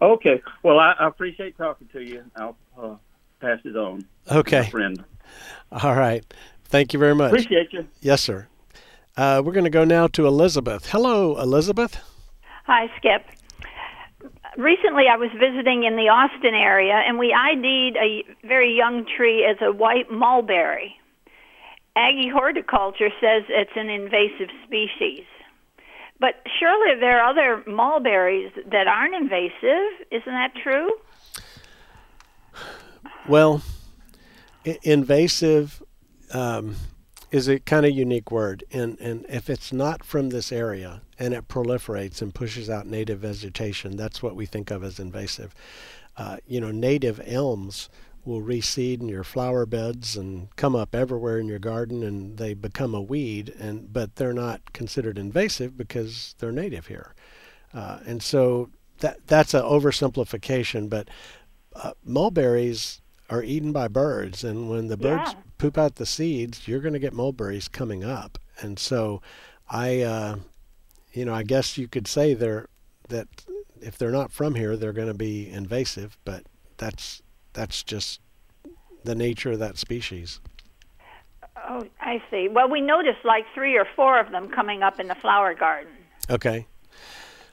[0.00, 0.42] Okay.
[0.62, 2.24] Well, I, I appreciate talking to you.
[2.36, 2.94] I'll uh,
[3.40, 4.04] pass it on.
[4.30, 4.68] Okay.
[4.70, 5.02] friend.
[5.72, 6.24] All right.
[6.66, 7.32] Thank you very much.
[7.32, 7.86] Appreciate you.
[8.00, 8.46] Yes, sir.
[9.16, 10.86] Uh, we're going to go now to Elizabeth.
[10.90, 11.98] Hello, Elizabeth.
[12.66, 13.26] Hi, Skip.
[14.56, 19.44] Recently, I was visiting in the Austin area, and we ID'd a very young tree
[19.44, 20.96] as a white mulberry.
[21.96, 25.24] Aggie horticulture says it's an invasive species.
[26.18, 30.06] But surely there are other mulberries that aren't invasive.
[30.10, 30.90] Isn't that true?
[33.28, 33.62] Well,
[34.66, 35.82] I- invasive
[36.32, 36.76] um,
[37.30, 41.32] is a kind of unique word, and and if it's not from this area and
[41.32, 45.54] it proliferates and pushes out native vegetation, that's what we think of as invasive.
[46.16, 47.88] Uh, you know, native elms
[48.24, 52.52] will reseed in your flower beds and come up everywhere in your garden and they
[52.54, 57.14] become a weed and but they're not considered invasive because they're native here
[57.72, 61.08] uh, and so that that's an oversimplification but
[61.76, 65.40] uh, mulberries are eaten by birds and when the birds Yeah.
[65.58, 69.22] poop out the seeds you're going to get mulberries coming up and so
[69.68, 70.36] i uh,
[71.12, 72.68] you know i guess you could say they're
[73.08, 73.28] that
[73.80, 76.44] if they're not from here they're going to be invasive but
[76.76, 78.20] that's that's just
[79.04, 80.40] the nature of that species.
[81.68, 82.48] Oh, I see.
[82.48, 85.92] Well, we noticed like three or four of them coming up in the flower garden.
[86.28, 86.66] Okay.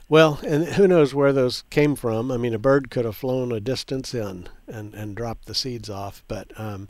[0.09, 2.31] Well, and who knows where those came from?
[2.31, 5.89] I mean, a bird could have flown a distance in and, and dropped the seeds
[5.89, 6.87] off, but um,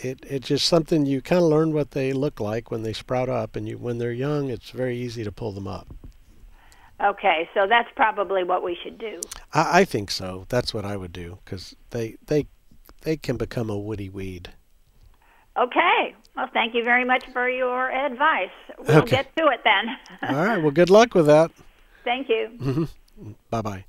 [0.00, 3.28] it it's just something you kind of learn what they look like when they sprout
[3.28, 5.86] up, and you when they're young, it's very easy to pull them up.
[7.02, 9.20] Okay, so that's probably what we should do.
[9.52, 10.46] I, I think so.
[10.48, 12.46] That's what I would do because they they
[13.02, 14.50] they can become a woody weed.
[15.58, 16.14] Okay.
[16.36, 18.50] Well, thank you very much for your advice.
[18.78, 19.16] We'll Okay.
[19.16, 19.96] get to it then.
[20.36, 20.58] All right.
[20.58, 21.50] Well, good luck with that.
[22.04, 22.88] thank you.
[23.50, 23.84] Bye bye.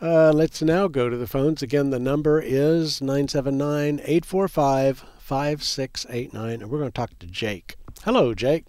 [0.00, 1.62] Uh, let's now go to the phones.
[1.62, 6.62] Again, the number is 979 845 5689.
[6.62, 7.76] And we're going to talk to Jake.
[8.04, 8.64] Hello, Jake.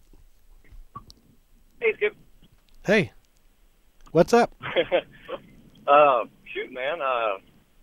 [1.79, 2.15] Hey, Skip.
[2.89, 3.11] Hey,
[4.13, 4.55] what's up?
[5.87, 6.99] uh, shoot, man.
[6.99, 7.37] Uh,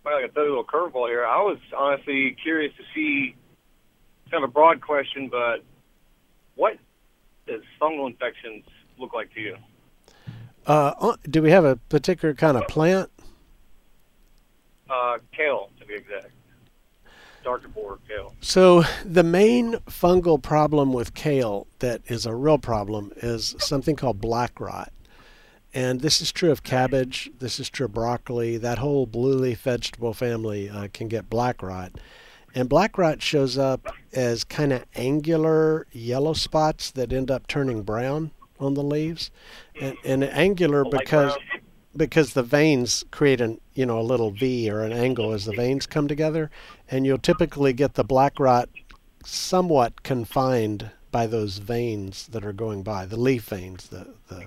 [0.05, 1.25] I got a little curveball here.
[1.25, 3.33] I was honestly curious to see
[4.29, 5.63] kind of a broad question, but
[6.55, 6.73] what
[7.47, 8.65] does fungal infections
[8.99, 9.55] look like to you?
[10.65, 13.09] Uh, uh, do we have a particular kind of plant?
[14.89, 16.31] Uh, kale, to be exact.
[17.45, 18.35] Darker board kale.
[18.41, 24.19] So, the main fungal problem with kale that is a real problem is something called
[24.19, 24.91] black rot.
[25.73, 29.61] And this is true of cabbage, this is true of broccoli, that whole blue leaf
[29.61, 31.91] vegetable family uh, can get black rot.
[32.55, 37.83] And black rot shows up as kind of angular yellow spots that end up turning
[37.83, 39.29] brown on the leaves.
[39.79, 41.37] And, and angular because
[41.95, 45.53] because the veins create an you know a little V or an angle as the
[45.53, 46.49] veins come together,
[46.89, 48.69] and you'll typically get the black rot
[49.25, 54.45] somewhat confined by those veins that are going by the leaf veins, the the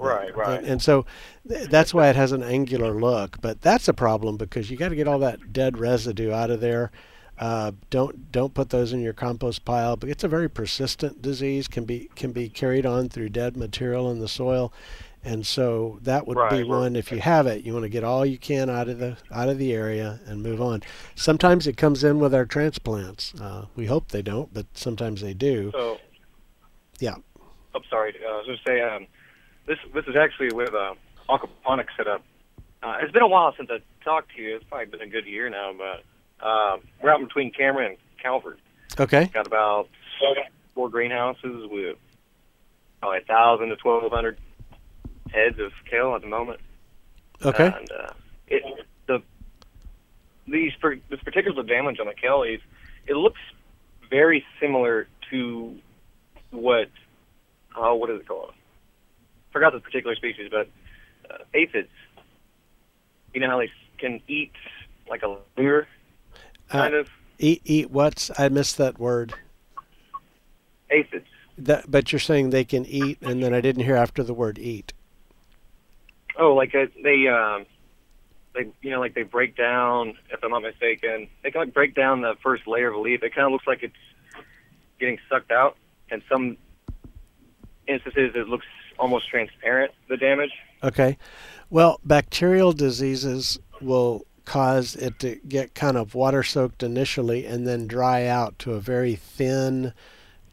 [0.00, 0.58] Right, right.
[0.58, 1.04] and, and so
[1.48, 3.40] th- that's why it has an angular look.
[3.40, 6.60] But that's a problem because you got to get all that dead residue out of
[6.60, 6.90] there.
[7.38, 9.96] Uh, don't don't put those in your compost pile.
[9.96, 11.68] But it's a very persistent disease.
[11.68, 14.72] can be can be carried on through dead material in the soil,
[15.24, 16.66] and so that would be Right, right.
[16.66, 16.96] one.
[16.96, 19.48] If you have it, you want to get all you can out of the out
[19.48, 20.82] of the area and move on.
[21.14, 23.32] Sometimes it comes in with our transplants.
[23.40, 25.70] Uh, we hope they don't, but sometimes they do.
[25.72, 25.98] So,
[26.98, 27.14] Yeah.
[27.74, 28.14] I'm sorry.
[28.22, 29.06] Uh, I was going to say, um,
[29.70, 30.94] this this is actually with uh,
[31.28, 32.22] aquaponics setup.
[32.82, 34.56] Uh, it's been a while since I talked to you.
[34.56, 38.58] It's probably been a good year now, but uh, we're out between Cameron and Calvert.
[38.98, 39.26] Okay.
[39.26, 39.88] Got about
[40.74, 41.96] four greenhouses with
[42.98, 44.38] probably a thousand to twelve hundred
[45.30, 46.58] heads of kale at the moment.
[47.44, 47.66] Okay.
[47.66, 48.12] And uh,
[48.48, 48.62] it,
[49.06, 49.22] the
[50.48, 52.62] these per, this particular damage on the kale leaves,
[53.06, 53.40] it looks
[54.10, 55.76] very similar to
[56.50, 56.88] what
[57.76, 58.52] oh what is it called?
[59.52, 60.68] Forgot the particular species, but
[61.30, 61.88] uh, aphids.
[63.34, 64.52] You know how they can eat
[65.08, 65.86] like a lure,
[66.68, 67.08] kind of
[67.42, 69.32] Eat eat what's I missed that word.
[70.90, 71.26] aphids.
[71.56, 74.58] That, but you're saying they can eat, and then I didn't hear after the word
[74.58, 74.92] eat.
[76.38, 77.64] Oh, like uh they, um,
[78.54, 80.16] they, you know, like they break down.
[80.30, 83.22] If I'm not mistaken, they can like break down the first layer of a leaf.
[83.22, 83.94] It kind of looks like it's
[84.98, 85.76] getting sucked out.
[86.10, 86.58] And some
[87.86, 88.66] instances, it looks
[89.00, 89.92] almost transparent.
[90.08, 90.52] The damage.
[90.82, 91.16] Okay.
[91.70, 97.86] Well, bacterial diseases will cause it to get kind of water soaked initially and then
[97.86, 99.92] dry out to a very thin,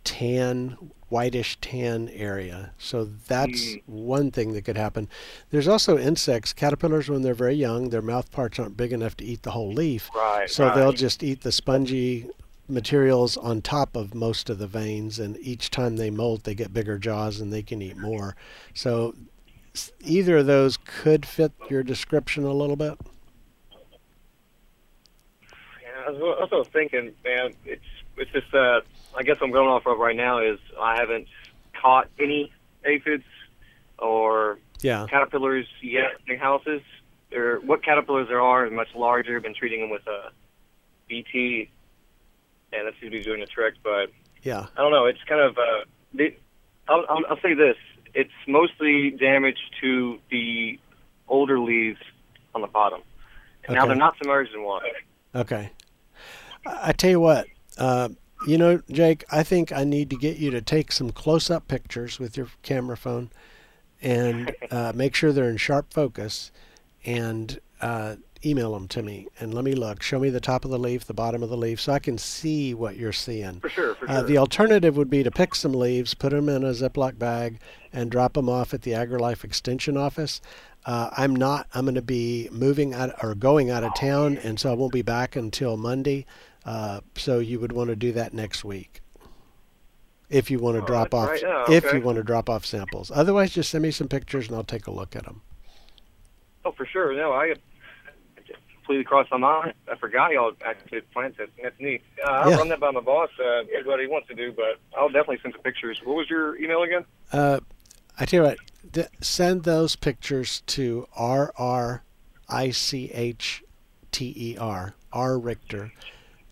[0.03, 0.77] tan,
[1.09, 2.71] whitish tan area.
[2.77, 3.81] So that's Mm.
[3.87, 5.07] one thing that could happen.
[5.49, 9.25] There's also insects, caterpillars, when they're very young, their mouth parts aren't big enough to
[9.25, 10.09] eat the whole leaf.
[10.13, 10.49] Right.
[10.49, 10.75] So right.
[10.75, 12.29] they'll just eat the spongy
[12.69, 16.73] materials on top of most of the veins, and each time they molt, they get
[16.73, 18.35] bigger jaws and they can eat more.
[18.73, 19.15] So
[20.03, 22.97] either of those could fit your description a little bit.
[25.81, 27.53] Yeah, that's what, that's what I was also thinking, man.
[27.65, 27.81] It's
[28.17, 28.81] it's just uh,
[29.15, 31.27] I guess I'm going off of right now is I haven't
[31.79, 32.51] caught any
[32.85, 33.23] aphids
[33.99, 35.05] or Yeah.
[35.09, 36.81] caterpillars yet in houses.
[37.33, 39.39] Or what caterpillars there are is much larger.
[39.39, 40.31] Been treating them with a
[41.09, 41.69] BT,
[42.73, 43.75] and that seems to be doing the trick.
[43.83, 44.11] But
[44.43, 44.67] Yeah.
[44.75, 45.05] I don't know.
[45.05, 46.35] It's kind of uh, the,
[46.87, 47.75] I'll, I'll, I'll say this:
[48.13, 50.79] it's mostly damage to the
[51.27, 51.99] older leaves
[52.55, 53.01] on the bottom.
[53.65, 54.87] And Now they're not submerged in water.
[55.35, 55.71] Okay.
[56.65, 58.09] I, I tell you what, uh,
[58.47, 62.19] you know, Jake, I think I need to get you to take some close-up pictures
[62.19, 63.29] with your camera phone,
[64.01, 66.51] and uh, make sure they're in sharp focus,
[67.03, 70.01] and uh, email them to me and let me look.
[70.01, 72.17] Show me the top of the leaf, the bottom of the leaf, so I can
[72.17, 73.59] see what you're seeing.
[73.59, 76.63] For sure, for Uh, the alternative would be to pick some leaves, put them in
[76.63, 77.59] a Ziploc bag,
[77.93, 80.41] and drop them off at the AgriLife Extension office.
[80.85, 81.67] Uh, I'm not.
[81.73, 84.93] I'm going to be moving out or going out of town, and so I won't
[84.93, 86.25] be back until Monday.
[86.65, 89.01] Uh, so you would want to do that next week,
[90.29, 91.29] if you want to Oh, drop off.
[91.29, 91.43] right.
[91.45, 93.11] Oh, If you want to drop off samples.
[93.13, 95.41] Otherwise, just send me some pictures, and I'll take a look at them.
[96.65, 97.13] Oh, for sure.
[97.13, 97.55] No, I
[98.87, 99.73] completely crossed my mind.
[99.91, 101.61] I forgot y'all actually plant testing.
[101.61, 102.01] That's neat.
[102.25, 102.57] Uh, I'll Yeah.
[102.57, 103.29] run that by my boss.
[103.37, 105.99] Uh, what he wants to do, but I'll definitely send some pictures.
[106.03, 107.03] What was your email again?
[107.31, 107.59] Uh,
[108.17, 108.57] I tell you what,
[108.93, 112.03] th- send those pictures to R R
[112.47, 113.61] I C H
[114.11, 115.91] T E R R Richter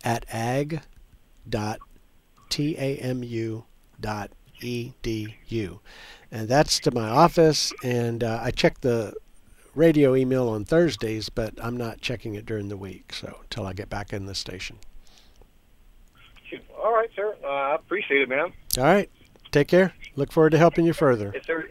[0.04, 0.82] at ag
[1.48, 1.80] dot
[2.50, 3.64] t a m u
[4.00, 5.80] dot e d u,
[6.32, 7.74] and that's to my office.
[7.84, 9.14] And uh, I check the
[9.76, 13.14] radio email on Thursdays, but I'm not checking it during the week.
[13.14, 14.78] So until I get back in the station.
[16.78, 17.36] All right, sir.
[17.44, 18.54] Uh, I appreciate it, man.
[18.78, 19.10] All right,
[19.52, 19.94] take care.
[20.16, 21.32] Look forward to helping you further.
[21.34, 21.68] Yes, sir.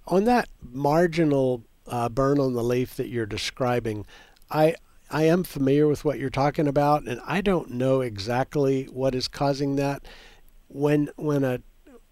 [0.07, 4.07] On that marginal uh, burn on the leaf that you're describing,
[4.51, 4.75] I
[5.09, 9.29] I am familiar with what you're talking about, and I don't know exactly what is
[9.29, 10.07] causing that.
[10.69, 11.61] When when a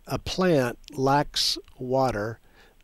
[0.07, 2.39] a plant lacks water,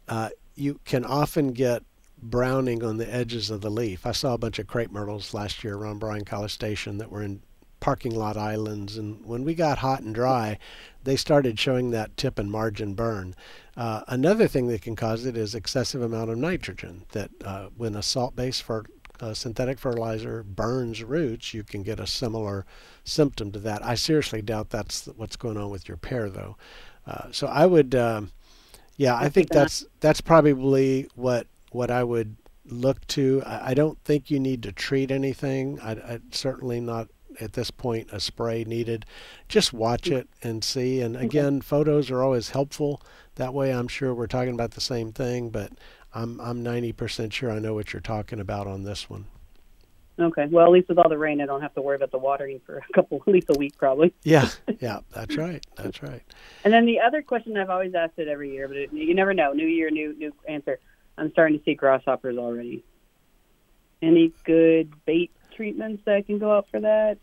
[0.09, 1.83] uh, you can often get
[2.23, 4.07] browning on the edges of the leaf.
[4.07, 7.23] I saw a bunch of crepe myrtles last year around Bryan College Station that were
[7.23, 7.43] in
[7.81, 10.59] parking lot islands, and when we got hot and dry,
[11.03, 13.35] they started showing that tip and margin burn.
[13.77, 17.07] Uh, another thing that can cause it is excessive amount of nitrogen.
[17.13, 18.85] That uh, when a salt-based fer-
[19.19, 22.67] uh, synthetic fertilizer burns roots, you can get a similar
[23.05, 23.83] symptom to that.
[23.85, 26.57] I seriously doubt that's what's going on with your pear, though.
[27.07, 28.31] Uh, so I would, um,
[28.97, 33.43] yeah, I think keep an eye- that's that's probably what what I would look to.
[33.45, 35.79] I, I don't think you need to treat anything.
[35.81, 37.09] I, I certainly not
[37.41, 39.07] at this point a spray needed.
[39.49, 40.19] Just watch mm.
[40.19, 41.01] it and see.
[41.01, 43.03] And again, photos are always helpful.
[43.37, 45.51] That way, I'm sure we're talking about the same thing.
[45.51, 45.73] But
[46.13, 49.27] I'm I'm 90% sure I know what you're talking about on this one.
[50.19, 50.47] Okay.
[50.51, 52.61] Well, at least with all the rain, I don't have to worry about the watering
[52.67, 54.13] for a couple, at least a week probably.
[54.23, 54.49] Yeah,
[54.81, 55.65] yeah, that's right.
[55.77, 56.23] That's right.
[56.65, 59.33] And then the other question I've always asked it every year, but it, you never
[59.33, 59.53] know.
[59.53, 60.79] New year, new new answer.
[61.21, 62.83] I'm starting to see grasshoppers already.
[64.01, 67.19] Any good bait treatments that I can go out for that?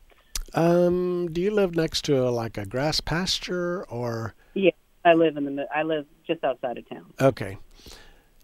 [0.54, 4.36] Um, do you live next to a, like a grass pasture or?
[4.54, 4.72] Yeah,
[5.04, 7.12] I live in the I live just outside of town.
[7.20, 7.58] Okay.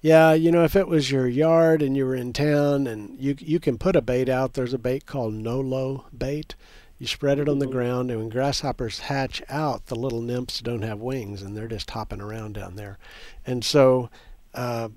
[0.01, 3.35] Yeah, you know, if it was your yard and you were in town and you
[3.39, 6.55] you can put a bait out, there's a bait called Nolo bait.
[6.97, 10.81] You spread it on the ground, and when grasshoppers hatch out, the little nymphs don't
[10.81, 12.97] have wings and they're just hopping around down there.
[13.45, 14.09] And so
[14.53, 14.89] uh,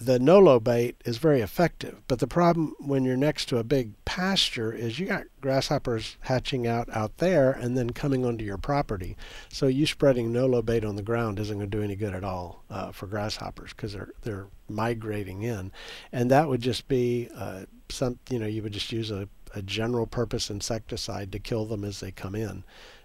[0.00, 2.02] the Nolo bait is very effective.
[2.06, 6.66] But the problem when you're next to a big pasture is you got grasshoppers hatching
[6.66, 9.16] out out there and then coming onto your property.
[9.48, 12.24] So you spreading Nolo bait on the ground isn't going to do any good at
[12.24, 15.72] all uh, for grasshoppers because they're they're migrating in,
[16.12, 19.62] and that would just be uh, some you know you would just use a, a
[19.62, 22.62] general purpose insecticide to kill them as they come in.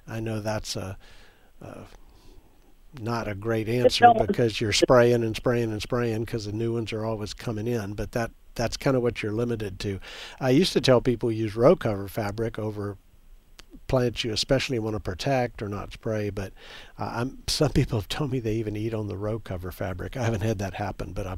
[0.08, 0.98] I know that's a,
[1.62, 1.86] a
[3.00, 6.94] not a great answer because you're spraying and spraying and spraying because the new ones
[6.94, 10.00] are always coming in, but that that's kind of what you're limited to.
[10.40, 12.98] I used to tell people use row cover fabric over
[13.88, 16.30] plants you especially want to protect or not spray.
[16.30, 16.54] But
[17.00, 20.18] uh, I'm, some people have told me they even eat on the row cover fabric.
[20.18, 21.38] I haven't had that happen, but I, I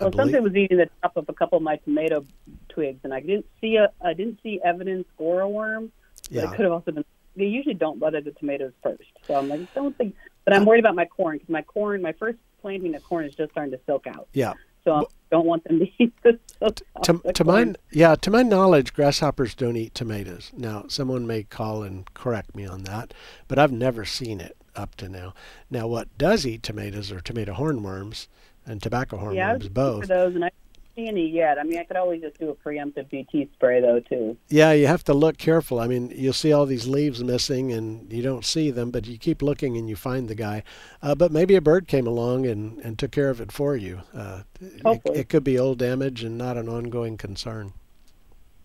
[0.00, 0.24] Well, believe.
[0.26, 2.24] something was eating the top of a couple of my tomato
[2.68, 5.92] twigs, and I didn't see a I didn't see evidence for a worm.
[6.24, 7.04] But yeah, it could have also been
[7.36, 9.10] they usually don't butter the tomatoes first.
[9.26, 10.14] So I'm like, don't think.
[10.44, 13.34] But I'm worried about my corn because my corn, my first planting of corn is
[13.34, 14.28] just starting to silk out.
[14.32, 14.54] Yeah.
[14.84, 18.30] So I don't want them to eat the silk To, the to my yeah, to
[18.30, 20.52] my knowledge, grasshoppers don't eat tomatoes.
[20.54, 23.14] Now, someone may call and correct me on that,
[23.48, 25.34] but I've never seen it up to now.
[25.70, 28.26] Now, what does eat tomatoes are tomato hornworms
[28.66, 30.00] and tobacco hornworms yeah, I was looking both.
[30.02, 30.50] for those, and I
[30.94, 31.58] see any yet.
[31.58, 34.36] I mean, I could always just do a preemptive BT spray though too.
[34.48, 35.80] Yeah, you have to look careful.
[35.80, 39.18] I mean, you'll see all these leaves missing and you don't see them, but you
[39.18, 40.62] keep looking and you find the guy.
[41.02, 44.02] Uh, but maybe a bird came along and, and took care of it for you.
[44.14, 47.72] Uh, it, it could be old damage and not an ongoing concern.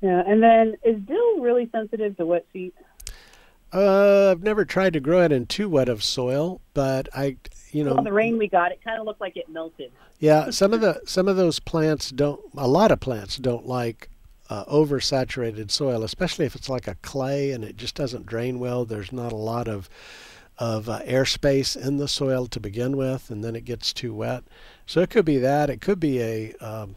[0.01, 2.73] Yeah, and then is dill really sensitive to wet feet?
[3.71, 7.37] Uh, I've never tried to grow it in too wet of soil, but I,
[7.71, 9.91] you know, Well, the rain we got, it kind of looked like it melted.
[10.19, 12.41] Yeah, some of the some of those plants don't.
[12.57, 14.09] A lot of plants don't like
[14.49, 18.85] uh, oversaturated soil, especially if it's like a clay and it just doesn't drain well.
[18.85, 19.89] There's not a lot of
[20.57, 24.43] of uh, airspace in the soil to begin with, and then it gets too wet.
[24.85, 25.69] So it could be that.
[25.69, 26.95] It could be a um,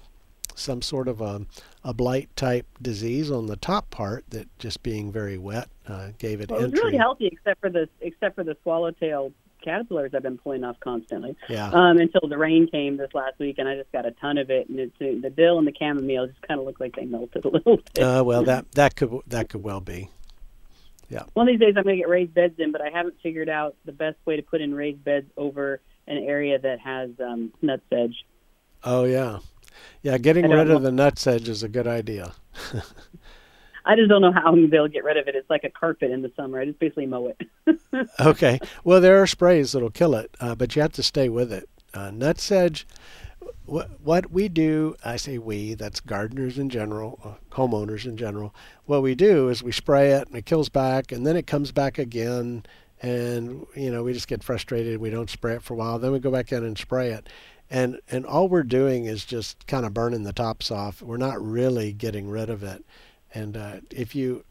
[0.55, 1.47] some sort of a,
[1.85, 6.41] a blight type disease on the top part that just being very wet uh, gave
[6.41, 9.33] it Well, it was really healthy, except for the except for the swallowtail
[9.63, 11.37] caterpillars I've been pulling off constantly.
[11.49, 11.71] yeah.
[11.71, 14.51] Um, until the rain came this last week, and I just got a ton of
[14.51, 14.69] it.
[14.69, 17.49] And it's, the dill and the chamomile just kind of look like they melted a
[17.49, 18.03] little bit.
[18.03, 20.09] Uh, well, that that could that could well be.
[21.09, 21.25] Yeah.
[21.35, 23.51] One of these days, I'm going to get raised beds in, but I haven't figured
[23.51, 27.53] out the best way to put in raised beds over an area that has um,
[27.63, 28.15] nutsedge.
[28.83, 29.39] Oh yeah,
[30.03, 30.19] yeah.
[30.19, 32.33] Getting rid of the nutsedge is a good idea.
[33.85, 35.35] I just don't know how they'll get rid of it.
[35.35, 36.61] It's like a carpet in the summer.
[36.61, 37.41] I just basically mow it.
[38.21, 38.59] Okay.
[38.85, 41.69] Well, there are sprays that'll kill it, uh, but you have to stay with it.
[41.93, 42.85] Uh, nutsedge.
[43.67, 45.75] What what we do, I say we.
[45.75, 48.55] That's gardeners in general, uh, homeowners in general.
[48.87, 51.71] What we do is we spray it, and it kills back, and then it comes
[51.71, 52.65] back again,
[53.03, 55.01] and you know we just get frustrated.
[55.01, 57.29] We don't spray it for a while, then we go back in and spray it,
[57.71, 61.03] and and all we're doing is just kind of burning the tops off.
[61.03, 62.85] We're not really getting rid of it.
[63.35, 64.45] And uh, if you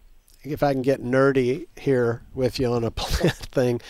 [0.43, 3.81] if I can get nerdy here with you on a plant thing,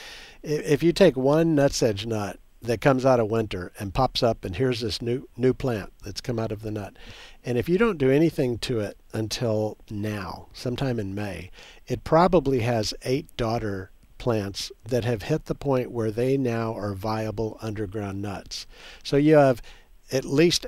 [0.43, 4.55] if you take one nutsedge nut that comes out of winter and pops up, and
[4.55, 6.95] here's this new new plant that's come out of the nut,
[7.43, 11.51] and if you don't do anything to it until now, sometime in May,
[11.87, 16.93] it probably has eight daughter plants that have hit the point where they now are
[16.93, 18.67] viable underground nuts.
[19.03, 19.63] So you have
[20.11, 20.67] at least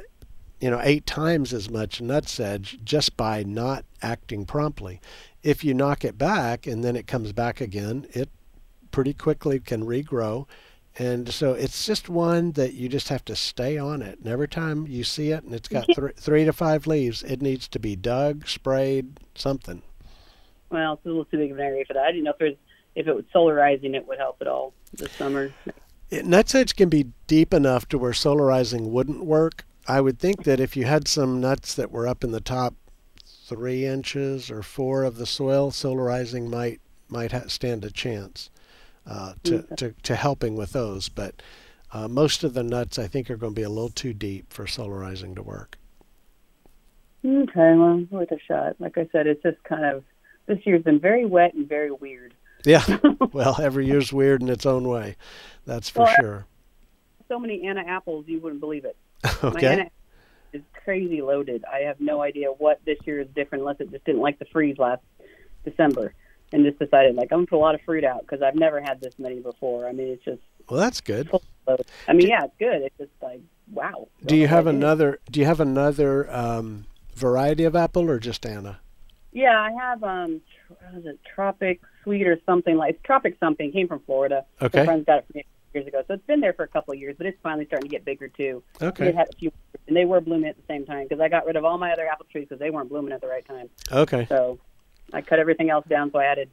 [0.64, 5.02] you know eight times as much nutsedge just by not acting promptly
[5.44, 8.30] if you knock it back and then it comes back again, it
[8.92, 10.48] pretty quickly can regrow.
[10.98, 14.20] And so it's just one that you just have to stay on it.
[14.20, 17.42] And every time you see it and it's got th- three to five leaves, it
[17.42, 19.82] needs to be dug, sprayed, something.
[20.70, 22.04] Well, it's a little too big of an area for that.
[22.04, 22.56] I didn't know if there's
[22.96, 25.52] if it was solarizing it would help at all this summer.
[26.12, 29.66] It, nutsedge can be deep enough to where solarizing wouldn't work.
[29.88, 32.76] I would think that if you had some nuts that were up in the top
[33.26, 36.80] three inches or four of the soil, solarizing might
[37.10, 38.50] might ha- stand a chance
[39.06, 39.76] uh, to, Okay.
[39.76, 41.10] to to helping with those.
[41.10, 41.42] But
[41.92, 44.52] uh, most of the nuts, I think, are going to be a little too deep
[44.54, 45.78] for solarizing to work.
[47.26, 48.76] Okay, well, worth a shot.
[48.80, 50.04] Like I said, it's just kind of
[50.46, 52.34] this year's been very wet and very weird.
[52.66, 52.84] Yeah.
[53.34, 55.16] well, every year's weird in its own way.
[55.66, 56.46] That's for Well, sure.
[57.30, 58.98] So many Anna apples, you wouldn't believe it.
[59.44, 59.90] My Okay.
[60.52, 61.66] Is crazy loaded.
[61.66, 64.46] I have no idea what this year is different, unless it just didn't like the
[64.46, 65.02] freeze last
[65.66, 66.14] December
[66.52, 68.80] and just decided like I'm gonna put a lot of fruit out because I've never
[68.80, 69.88] had this many before.
[69.88, 71.30] I mean, it's just Well, that's good.
[72.08, 72.84] I mean, yeah, it's good.
[72.84, 74.08] It's just like wow.
[74.26, 75.00] Do you have Don't know what it is.
[75.00, 75.20] another?
[75.32, 78.80] Do you have another um, variety of apple or just Anna?
[79.32, 83.38] Yeah, I have um, tr- what is it Tropic Sweet or something like it's Tropic
[83.40, 83.72] something.
[83.72, 84.46] Came from Florida.
[84.62, 84.82] Okay.
[84.82, 86.94] My friends got it from me years ago, so it's been there for a couple
[86.94, 88.64] of years, but it's finally starting to get bigger too.
[88.82, 89.06] Okay.
[89.06, 89.52] had had a few,
[89.88, 91.92] and they were blooming at the same time because I got rid of all my
[91.92, 93.70] other apple trees because they weren't blooming at the right time.
[93.92, 94.26] Okay.
[94.30, 94.60] So
[95.12, 96.12] I cut everything else down.
[96.12, 96.50] So I added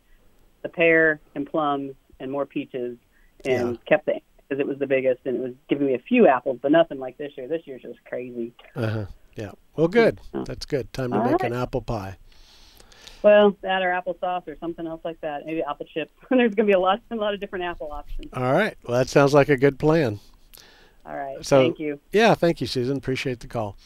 [0.63, 2.97] the pear and plums and more peaches,
[3.45, 3.77] and Yeah.
[3.87, 6.59] kept the because it was the biggest, and it was giving me a few apples,
[6.61, 7.47] but nothing like this year.
[7.47, 8.53] This year's just crazy.
[8.75, 9.05] Uh huh.
[9.37, 9.53] Yeah.
[9.77, 10.21] Well, good.
[10.45, 10.93] That's good.
[10.93, 11.53] Time to All make right.
[11.53, 12.17] an apple pie.
[13.23, 15.45] Well, that or applesauce or something else like that.
[15.47, 16.11] Maybe apple chips.
[16.31, 18.31] There's going to be a lot, a lot of different apple options.
[18.33, 18.77] All right.
[18.85, 20.21] Well, that sounds like a good plan.
[21.05, 21.45] All right.
[21.45, 22.01] So- Thank you.
[22.13, 22.35] Yeah.
[22.35, 22.97] Thank you, Susan.
[22.97, 23.77] Appreciate the call.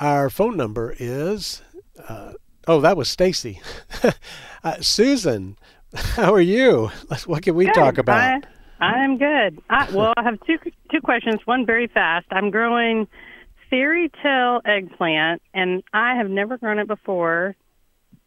[0.00, 1.62] Our phone number is.
[2.08, 2.34] Uh,
[2.68, 3.60] oh, that was Stacy.
[4.64, 5.56] uh, Susan,
[5.94, 6.90] how are you?
[7.26, 7.74] What can we Good.
[7.74, 8.44] talk about?
[8.80, 9.60] I, I'm good.
[9.68, 10.58] I, well, I have two
[10.92, 11.40] two questions.
[11.46, 12.26] One very fast.
[12.30, 13.08] I'm growing
[13.70, 17.56] fairy tale eggplant, and I have never grown it before.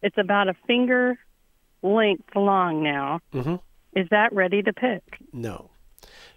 [0.02, 1.18] It's about a finger
[1.82, 3.20] length long now.
[3.32, 3.56] Mm-hmm.
[3.98, 5.02] Is that ready to pick?
[5.32, 5.70] No.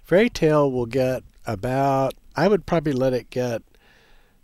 [0.03, 3.61] Fairy tale will get about, I would probably let it get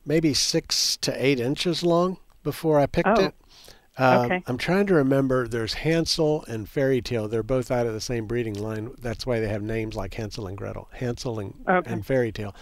[0.05, 3.26] maybe six to eight inches long before I picked Oh.
[3.26, 3.36] it.
[3.97, 4.43] Um, Okay.
[4.47, 5.47] I'm trying to remember.
[5.47, 7.28] There's Hansel and Fairy Tale.
[7.28, 8.91] They're both out of the same breeding line.
[8.99, 10.88] That's why they have names like Hansel and Gretel.
[10.93, 11.91] Hansel and, Okay.
[11.91, 12.55] and Fairy Tale.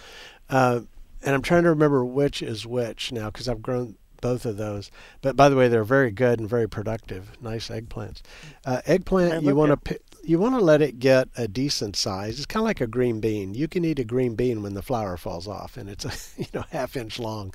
[0.50, 0.80] Uh,
[1.22, 4.90] and I'm trying to remember which is which now because I've grown both of those.
[5.22, 7.30] But by the way, they're very good and very productive.
[7.40, 8.22] Nice eggplants.
[8.64, 12.36] Uh, eggplant, you want to you want to let it get a decent size.
[12.36, 13.54] It's kind of like a green bean.
[13.54, 16.46] You can eat a green bean when the flower falls off, and it's a you
[16.54, 17.52] know half inch long.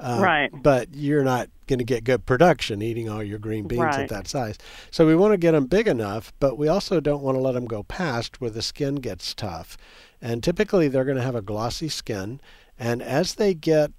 [0.00, 0.50] Uh, Right.
[0.52, 4.28] But you're not going to get good production eating all your green beans at that
[4.28, 4.58] size.
[4.90, 7.52] So we want to get them big enough, but we also don't want to let
[7.52, 9.76] them go past where the skin gets tough.
[10.20, 12.40] And typically they're going to have a glossy skin,
[12.78, 13.92] and as they get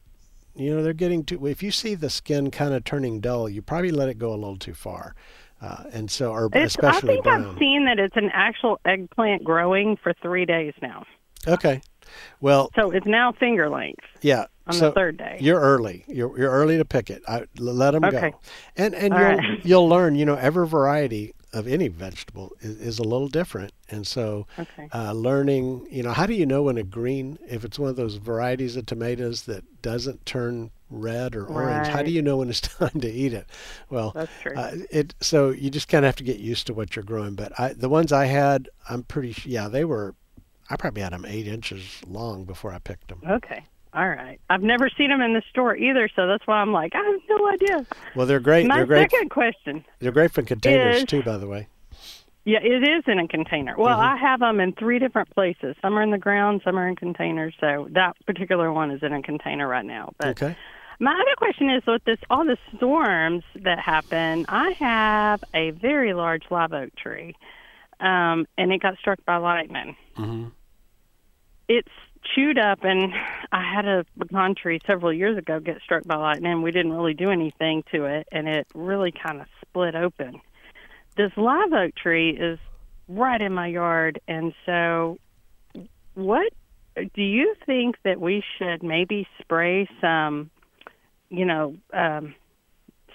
[0.55, 3.61] you know they're getting too if you see the skin kind of turning dull you
[3.61, 5.15] probably let it go a little too far
[5.61, 8.79] uh, and so or It's, I especially think brown I've seen that it's an actual
[8.85, 11.03] eggplant growing for three days now.
[11.47, 11.81] okay
[12.39, 15.37] well So it's now finger length yeah on so the third day.
[15.39, 18.31] you're early you're, you're early to pick it I, let them Okay.
[18.31, 18.39] go
[18.77, 19.39] and and All you'll right.
[19.63, 24.05] you'll learn you know every variety of any vegetable is, is a little different and
[24.05, 24.87] so Okay.
[24.93, 27.95] uh, learning you know how do you know when a green if it's one of
[27.95, 32.49] those varieties of tomatoes that doesn't turn red or orange how do you know when
[32.49, 33.47] it's time to eat it
[33.89, 34.53] well That's true.
[34.55, 37.35] Uh, it so you just kind of have to get used to what you're growing.
[37.35, 40.13] But I, the ones I had, I'm pretty yeah they were.
[40.69, 43.21] I probably had them eight inches long before I picked them.
[43.27, 43.63] okay.
[43.95, 44.39] All right.
[44.49, 47.21] I've never seen them in the store either, so that's why I'm like, I have
[47.29, 47.85] no idea.
[48.15, 48.67] Well, they're great.
[48.67, 49.09] My they're great.
[49.11, 49.85] second question.
[49.99, 51.67] They're great for containers is- too, by the way.
[52.47, 53.73] Yeah, it is in a container.
[53.75, 54.15] Well, Mm-hmm.
[54.15, 55.75] I have them in three different places.
[55.81, 57.55] Some are in the ground, some are in containers.
[57.59, 60.11] So that particular one is in a container right now.
[60.19, 60.55] But Okay.
[60.99, 64.45] my other question is with this all the storms that happen.
[64.47, 67.35] I have a very large live oak tree,
[67.99, 69.95] um, and it got struck by lightning.
[70.15, 70.49] hmm
[71.67, 71.89] It's
[72.33, 73.13] chewed up, and
[73.51, 76.61] I had a pecan tree several years ago get struck by lightning.
[76.61, 80.41] We didn't really do anything to it, and it really kind of split open.
[81.17, 82.59] This live oak tree is
[83.07, 85.17] right in my yard, and so
[86.13, 86.51] what
[86.95, 90.49] do you think that we should maybe spray some,
[91.29, 92.35] you know, um,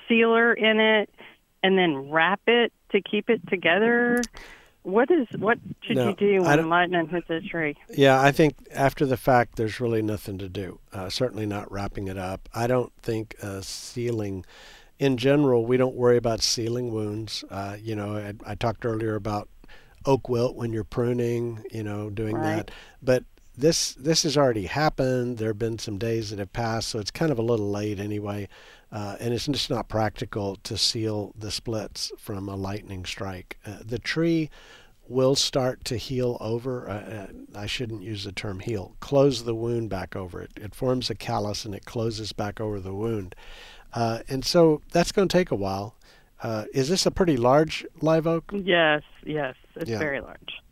[0.09, 1.11] sealer in it,
[1.63, 4.23] and then wrap it to keep it together?
[4.83, 7.77] What is what should No, you do when lightning hits a tree?
[7.91, 10.79] Yeah, I think after the fact, there's really nothing to do.
[10.93, 12.49] Uh, certainly not wrapping it up.
[12.55, 14.45] I don't think uh, sealing.
[14.99, 17.45] In general, we don't worry about sealing wounds.
[17.51, 19.49] Uh, you know, I, I talked earlier about
[20.07, 21.63] oak wilt when you're pruning.
[21.71, 22.57] You know, doing Right.
[22.67, 22.71] that.
[23.03, 23.25] But
[23.57, 25.37] this this has already happened.
[25.37, 28.01] There have been some days that have passed, so it's kind of a little late
[28.01, 28.49] anyway.
[28.93, 33.57] Uh, and it's just not practical to seal the splits from a lightning strike.
[33.65, 34.51] Uh, the tree
[35.09, 36.89] will start to heal over.
[36.89, 38.97] Uh, uh, I shouldn't use the term heal.
[39.01, 40.51] Close the wound back over it.
[40.57, 43.35] It forms a callus and it closes back over the wound.
[43.93, 45.97] Uh, and so that's going to take a while.
[46.43, 48.51] Uh, is this a pretty large live oak?
[48.53, 49.99] Yes, yes, it's Yeah.
[49.99, 50.63] very large.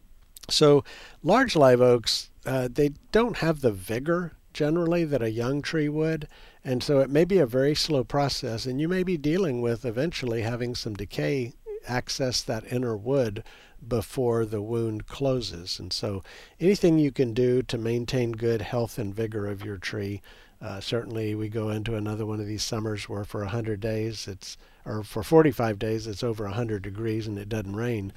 [0.49, 0.83] So
[1.23, 6.27] large live oaks, uh, they don't have the vigor generally that a young tree would.
[6.65, 9.85] And so it may be a very slow process, and you may be dealing with
[9.85, 11.53] eventually having some decay
[11.87, 13.43] access that inner wood
[13.87, 15.79] before the wound closes.
[15.79, 16.23] And so
[16.59, 20.21] anything you can do to maintain good health and vigor of your tree.
[20.61, 24.57] Uh, certainly, we go into another one of these summers where for 100 days it's,
[24.85, 28.13] or for 45 days it's over 100 degrees and it doesn't rain.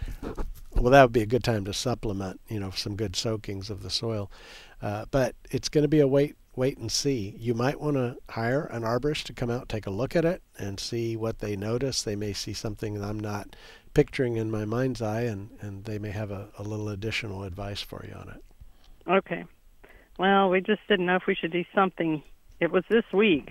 [0.73, 3.83] Well, that would be a good time to supplement, you know, some good soakings of
[3.83, 4.31] the soil.
[4.81, 7.35] Uh, but it's going to be a wait, wait and see.
[7.37, 10.41] You might want to hire an arborist to come out, take a look at it,
[10.57, 12.01] and see what they notice.
[12.03, 13.55] They may see something that I'm not
[13.93, 17.81] picturing in my mind's eye, and, and they may have a, a little additional advice
[17.81, 18.43] for you on it.
[19.09, 19.45] Okay.
[20.19, 22.21] Well, we just didn't know if we should do something.
[22.59, 23.49] It was this week,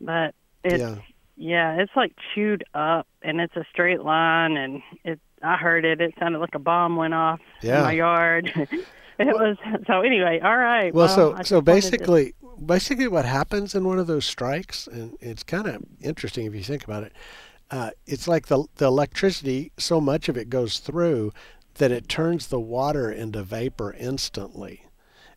[0.00, 0.34] but
[0.64, 0.96] it's yeah.
[1.36, 6.00] yeah, it's like chewed up and it's a straight line and it I heard it.
[6.00, 7.78] It sounded like a bomb went off Yeah.
[7.78, 8.68] in my yard.
[9.20, 9.56] it was
[9.86, 10.92] so anyway, all right.
[10.94, 14.86] Well, I so so wanted to- basically, basically, what happens in one of those strikes,
[14.86, 17.12] and it's kind of interesting if you think about it.
[17.70, 21.32] Uh, it's like the the electricity, so much of it goes through
[21.74, 24.86] that it turns the water into vapor instantly.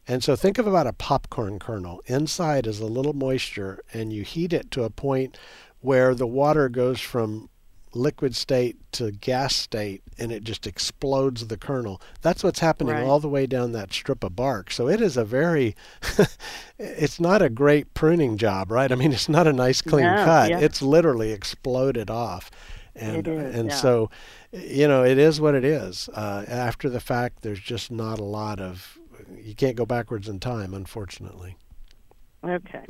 [0.07, 2.01] And so think of about a popcorn kernel.
[2.07, 5.37] Inside is a little moisture, and you heat it to a point
[5.79, 7.49] where the water goes from
[7.95, 12.01] liquid state to gas state and it just explodes the kernel.
[12.21, 13.03] That's what's happening Right.
[13.03, 14.71] all the way down that strip of bark.
[14.71, 15.75] So it is a very
[16.79, 18.91] it's not a great pruning job, right?
[18.91, 20.49] I mean, it's not a nice clean No, cut.
[20.49, 20.59] yeah.
[20.59, 22.49] It's literally exploded off.
[22.95, 23.75] and is, and yeah.
[23.75, 24.09] so
[24.51, 26.09] you know it is what it is.
[26.13, 28.97] Uh, after the fact, there's just not a lot of
[29.41, 31.57] you can't go backwards in time, unfortunately.
[32.43, 32.85] Okay.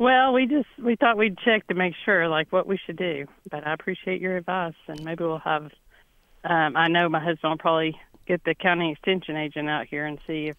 [0.00, 3.26] Well, we just we thought we'd check to make sure like what we should do.
[3.50, 5.70] But I appreciate your advice, and maybe we'll have.
[6.42, 10.18] Um, I know my husband will probably get the county extension agent out here and
[10.26, 10.56] see if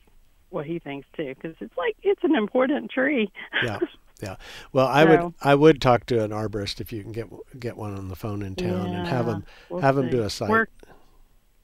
[0.51, 3.31] what he thinks too, because it's like it's an important tree.
[3.63, 3.79] Yeah,
[4.21, 4.35] yeah.
[4.73, 7.27] Well, I would I would talk to an arborist if you can get
[7.59, 10.29] get one on the phone in town and have them we'll have them do a
[10.29, 10.51] site.
[10.51, 10.67] We're,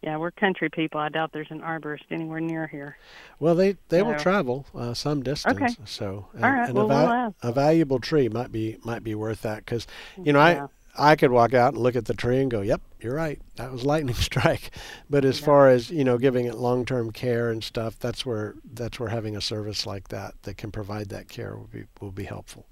[0.08, 1.02] yeah, we're country people.
[1.02, 2.96] I doubt there's an arborist anywhere near here.
[3.42, 5.60] Well, they they will travel uh, some distance.
[5.62, 5.76] Okay.
[5.84, 7.36] So, All right, and well, a, we'll ask.
[7.44, 9.86] a valuable tree might be might be worth that because
[10.16, 10.68] you know Yeah.
[10.98, 13.42] I I could walk out and look at the tree and go, "Yep, you're right.
[13.58, 14.72] That was lightning strike."
[15.10, 18.56] But as far as you know, giving it long term care and stuff, that's where
[18.64, 22.12] that's where having a service like that that can provide that care will be will
[22.12, 22.66] be helpful.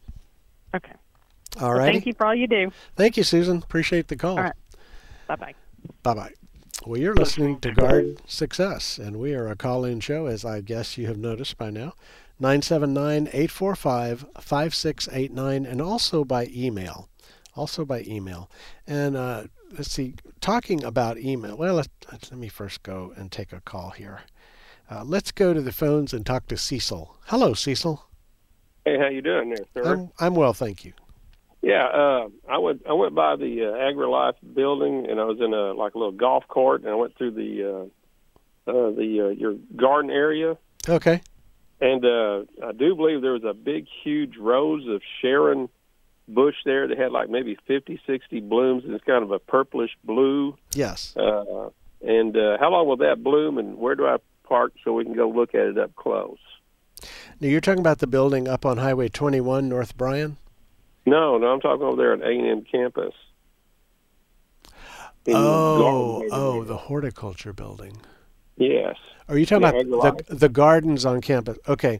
[0.73, 0.93] Okay.
[1.59, 1.83] All right.
[1.83, 2.71] Well, thank you for all you do.
[2.95, 3.57] Thank you, Susan.
[3.57, 4.37] Appreciate the call.
[4.37, 4.53] All right.
[5.27, 5.53] Bye bye.
[6.01, 6.33] Bye bye.
[6.83, 10.61] Well, you're listening to Garden Success, and we are a call in show, as I
[10.61, 11.93] guess you have noticed by now.
[12.39, 17.09] 979 845 5689, and also by email.
[17.55, 18.51] Also by email.
[18.85, 23.51] And uh, let's see, talking about email, well, let, let me first go and take
[23.51, 24.21] a call here.
[24.91, 27.17] Uh, let's go to the phones and talk to Cecil.
[27.27, 28.05] Hello, Cecil.
[28.83, 29.93] Hey, how you doing there, sir?
[29.93, 30.93] I'm, I'm well, thank you.
[31.65, 35.51] Yeah, uh, I went I went by the uh, AgriLife building, and I was in
[35.53, 37.89] a like a little golf court, and I went through the
[38.67, 40.57] uh, uh, the uh, your garden area,
[40.87, 41.21] Okay.
[41.81, 45.67] and uh, I do believe there was a big, huge rose of Sharon
[46.27, 49.91] bush there that had like maybe fifty, sixty blooms, and it's kind of a purplish
[50.03, 50.55] blue.
[50.75, 51.15] Yes.
[51.17, 51.69] Uh,
[52.05, 55.13] and uh, how long will that bloom, and where do I park so we can
[55.15, 56.37] go look at it up close?
[57.41, 60.37] Now, you're talking about the building up on Highway 21, North Bryan?
[61.05, 63.13] No, no, I'm talking over there at A and M campus.
[65.27, 67.97] Oh, oh, the horticulture building.
[68.57, 68.95] yes.
[69.27, 71.57] Are you talking Yeah, about the, the gardens on campus?
[71.67, 71.99] Okay.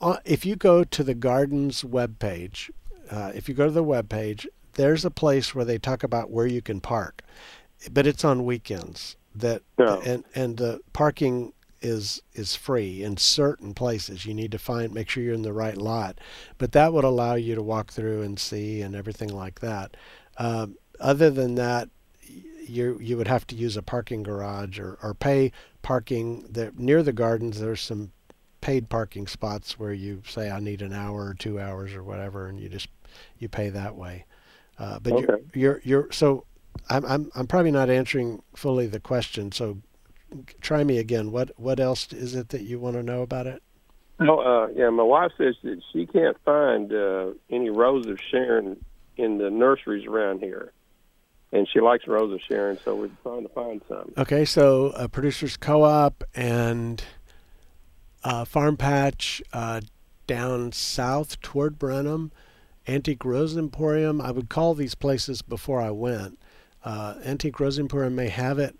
[0.00, 2.70] Uh, if you go to the gardens webpage,
[3.08, 6.46] uh, if you go to the webpage, there's a place where they talk about where
[6.46, 7.22] you can park,
[7.92, 9.16] but it's on weekends.
[9.34, 10.00] That Yeah.
[10.04, 11.52] and and the parking
[11.86, 14.26] is is free in certain places.
[14.26, 16.18] You need to find make sure you're in the right lot,
[16.58, 19.96] but that would allow you to walk through and see and everything like that.
[20.36, 21.88] Um, other than that,
[22.66, 27.02] you you would have to use a parking garage or, or pay parking there near
[27.02, 27.60] the gardens.
[27.60, 28.12] There's some
[28.60, 32.48] paid parking spots where you say I need an hour or two hours or whatever,
[32.48, 32.88] and you just
[33.38, 34.24] you pay that way.
[34.78, 36.44] Uh, but you're, you're you're so
[36.90, 39.52] I'm I'm I'm probably not answering fully the question.
[39.52, 39.78] So
[40.60, 41.30] try me again.
[41.32, 43.62] What what else is it that you want to know about it?
[44.20, 44.88] Oh, uh, yeah.
[44.90, 48.82] My wife says that she can't find uh, any Rose of Sharon
[49.16, 50.72] in the nurseries around here,
[51.52, 54.12] and she likes Rose of Sharon, so we're trying to find some.
[54.16, 57.04] Okay, so uh, producers co-op and
[58.24, 59.80] uh, farm patch uh,
[60.26, 62.32] down south toward Brenham,
[62.88, 64.20] Antique Rose Emporium.
[64.20, 66.38] I would call these places before I went.
[66.84, 68.78] Uh, Antique Rose Emporium may have it.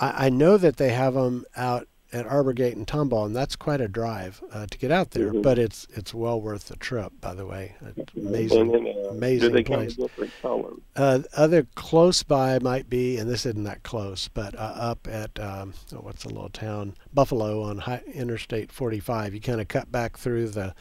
[0.00, 3.54] I, I know that they have them out at Arbor Gate and Tomball, and that's
[3.54, 5.32] quite a drive uh, to get out there.
[5.32, 5.42] Mhm.
[5.42, 7.12] But it's it's well worth the trip.
[7.20, 9.66] By the way, It's amazing, then, uh, amazing place.
[9.68, 10.78] come in different colors?
[10.96, 15.38] Uh, other close by might be, and this isn't that close, but uh, up at
[15.38, 19.32] um, oh, what's the little town Buffalo on high, Interstate 45.
[19.34, 20.74] You kind of cut back through the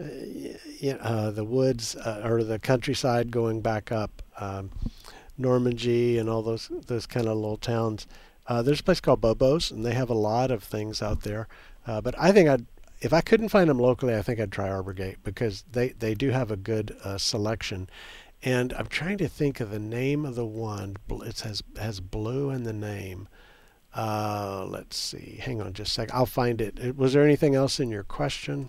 [0.00, 4.70] uh, uh, the woods uh, or the countryside, going back up um,
[5.38, 8.06] Normangee and all those those kind of little towns.
[8.48, 11.48] Uh, there's a place called Bobo's, and they have a lot of things out there.
[11.86, 12.66] Uh, but I think I'd
[13.02, 16.14] if I couldn't find them locally, I think I'd try Arbor Gate because they, they
[16.14, 17.90] do have a good uh, selection.
[18.42, 20.96] And I'm trying to think of the name of the one.
[21.10, 23.28] It has has blue in the name.
[23.94, 25.38] Uh, let's see.
[25.42, 26.14] Hang on just a sec.
[26.14, 26.78] I'll find it.
[26.82, 28.68] Uh, Was there anything else in your question?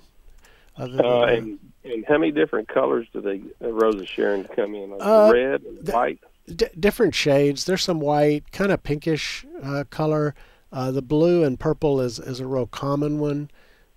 [0.77, 4.43] Other than Uh, and, and how many different colors do they uh, Rose of Sharon
[4.45, 4.91] come in?
[4.91, 6.19] Like Uh, red and the- white.
[6.47, 7.65] D- different shades.
[7.65, 10.33] There's some white, kind of pinkish uh, color.
[10.71, 13.49] Uh, the blue and purple is, is a real common one.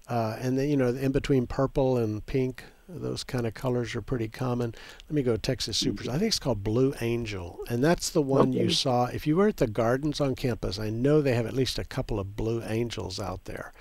[0.09, 4.03] Uh, and then, you know, in between purple and pink, those kind of colors are
[4.03, 4.75] pretty common.
[5.09, 6.09] Let me go Texas Supers.
[6.09, 7.61] I think it's called Blue Angel.
[7.69, 9.07] And that's the one you saw.
[9.07, 11.85] If you were at the gardens on campus, I know they have at least a
[11.85, 13.73] couple of Blue Angels out there.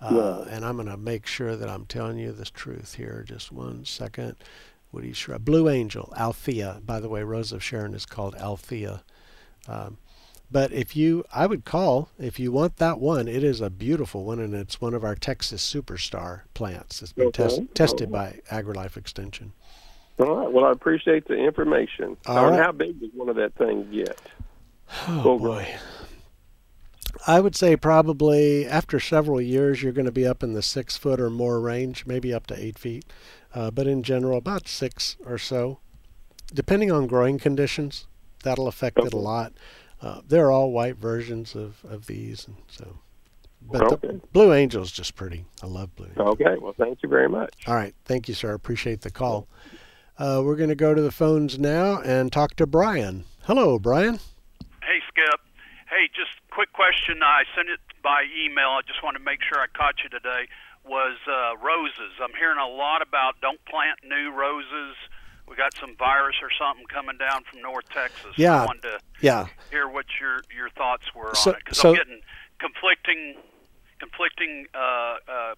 [0.00, 3.24] Uh, and I'm going to make sure that I'm telling you the truth here.
[3.26, 4.36] Just one second.
[4.92, 5.44] Woody Shrub.
[5.44, 6.80] Blue Angel, Althea.
[6.84, 9.02] By the way, Rose of Sharon is called Althea.
[9.68, 9.98] Um,
[10.50, 14.24] but if you, I would call, if you want that one, it is a beautiful
[14.24, 17.02] one and it's one of our Texas superstar plants.
[17.02, 17.42] It's been Okay.
[17.42, 19.52] test, tested by AgriLife Extension.
[20.18, 20.50] All right.
[20.50, 22.16] Well, I appreciate the information.
[22.26, 22.62] All Now.
[22.62, 24.18] How big does one of that thing get?
[25.08, 25.68] Oh Full boy.
[27.26, 30.96] I would say probably after several years, you're going to be up in the six
[30.96, 33.04] foot or more range, maybe up to eight feet.
[33.54, 35.78] Uh, but in general, about six or so.
[36.52, 38.06] Depending on growing conditions,
[38.44, 39.52] that'll affect it a lot.
[40.00, 42.98] Uh, they're all white versions of, of these, and so.
[43.62, 44.08] But Okay.
[44.08, 45.44] the Blue Angel's just pretty.
[45.62, 46.28] I love Blue Angel.
[46.28, 46.56] Okay.
[46.60, 47.52] Well, thank you very much.
[47.66, 48.52] All right, thank you, sir.
[48.54, 49.48] Appreciate the call.
[50.18, 53.24] Uh, we're going to go to the phones now and talk to Brian.
[53.44, 54.20] Hello, Brian.
[54.82, 55.40] Hey, Skip.
[55.90, 57.22] Hey, just quick question.
[57.22, 58.68] I sent it by email.
[58.68, 60.46] I just want to make sure I caught you today.
[60.88, 62.12] Was uh, roses?
[62.22, 64.94] I'm hearing a lot about don't plant new roses.
[65.48, 68.34] We got some virus or something coming down from North Texas.
[68.36, 68.62] Yeah.
[68.62, 69.46] I wanted to Yeah.
[69.70, 72.20] hear what your your thoughts were So- on it because so- I'm getting
[72.60, 73.36] conflicting
[73.98, 75.54] conflicting uh, uh,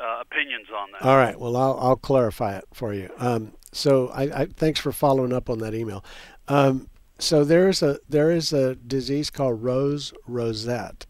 [0.00, 1.02] uh, opinions on that.
[1.02, 1.38] All right.
[1.38, 3.10] Well, I'll, I'll clarify it for you.
[3.18, 6.04] Um, so I, I thanks for following up on that email.
[6.48, 6.88] Um,
[7.18, 11.06] so there is a there is a disease called rose rosette,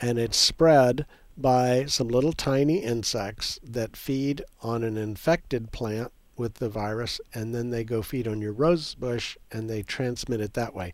[0.00, 1.06] and it's spread
[1.36, 7.54] by some little tiny insects that feed on an infected plant with the virus, and
[7.54, 10.92] then they go feed on your rose bush, and they transmit it that way.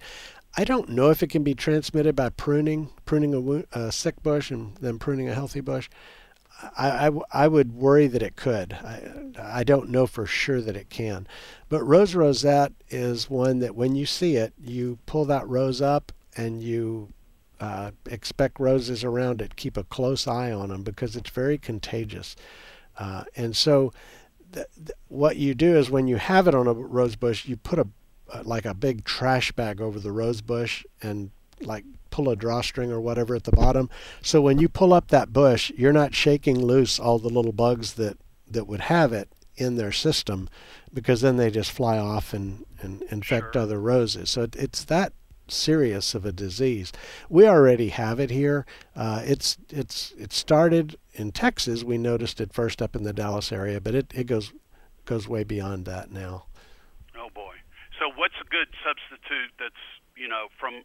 [0.56, 3.34] I don't know if it can be transmitted by pruning, pruning
[3.72, 5.88] a, a sick bush and then pruning a healthy bush.
[6.76, 8.72] I I would worry that it could.
[8.72, 11.28] I, I don't know for sure that it can.
[11.68, 16.10] But rose rosette is one that when you see it, you pull that rose up
[16.36, 17.12] and you
[17.60, 19.56] uh, expect roses around it.
[19.56, 22.36] Keep a close eye on them because it's very contagious.
[22.98, 23.92] Uh, and so,
[24.52, 27.56] th- th- what you do is when you have it on a rose bush, you
[27.56, 27.86] put a
[28.32, 31.30] uh, like a big trash bag over the rose bush and
[31.62, 33.88] like pull a drawstring or whatever at the bottom.
[34.22, 37.94] So when you pull up that bush, you're not shaking loose all the little bugs
[37.94, 38.18] that
[38.50, 40.48] that would have it in their system,
[40.94, 43.62] because then they just fly off and and infect Sure.
[43.62, 44.30] other roses.
[44.30, 45.12] So it, it's that
[45.50, 46.92] serious of a disease.
[47.28, 48.66] We already have it here.
[48.96, 51.84] Uh, it's it's it started in Texas.
[51.84, 54.52] We noticed it first up in the Dallas area, but it, it goes
[55.04, 56.44] goes way beyond that now.
[57.16, 57.54] Oh boy.
[57.98, 59.74] So what's a good substitute that's
[60.16, 60.82] you know from?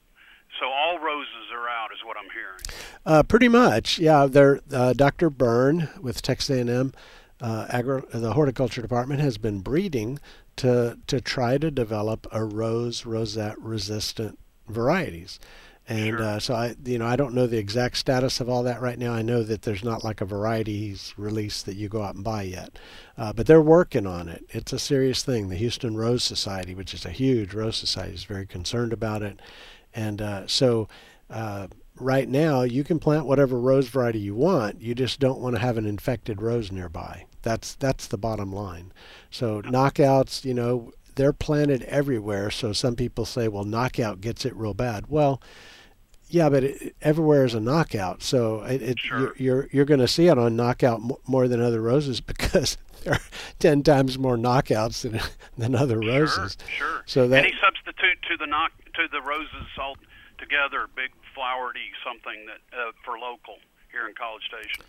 [0.60, 2.84] So all roses are out, is what I'm hearing.
[3.06, 4.28] Uh, pretty much, yeah.
[4.28, 5.32] They're, uh, Dr.
[5.32, 6.94] Byrne with Texas A&M,
[7.42, 10.20] uh, agro, the horticulture department has been breeding
[10.56, 14.40] to to try to develop a rose rosette resistant
[14.74, 15.40] varieties.
[15.88, 16.24] And Sure.
[16.24, 18.98] uh, so I, you know, I don't know the exact status of all that right
[18.98, 19.12] now.
[19.14, 22.44] I know that there's not like a varieties release that you go out and buy
[22.44, 22.80] yet,
[23.18, 24.46] uh, but they're working on it.
[24.50, 25.50] It's a serious thing.
[25.50, 29.42] The Houston Rose Society, which is a huge rose society, is very concerned about it.
[29.94, 30.88] And uh, so
[31.30, 31.68] uh,
[32.00, 34.82] right now, you can plant whatever rose variety you want.
[34.82, 37.26] You just don't want to have an infected rose nearby.
[37.42, 38.94] That's that's the bottom line.
[39.30, 42.50] So knockouts, you know, they're planted everywhere.
[42.52, 45.06] So some people say, well, knockout gets it real bad.
[45.08, 45.42] Well,
[46.30, 48.24] yeah, but it, everywhere is a knockout.
[48.24, 49.20] So it, it, Sure.
[49.20, 53.14] you're you're, you're going to see it on knockout more than other roses because there
[53.14, 53.20] are
[53.60, 55.20] ten times more knockouts than
[55.58, 56.58] than other roses.
[56.68, 57.04] Sure, sure.
[57.06, 59.96] So that Any substitute to the knock to the roses all
[60.40, 63.58] together, big flowery something that uh, for local
[63.92, 64.84] here in College Station.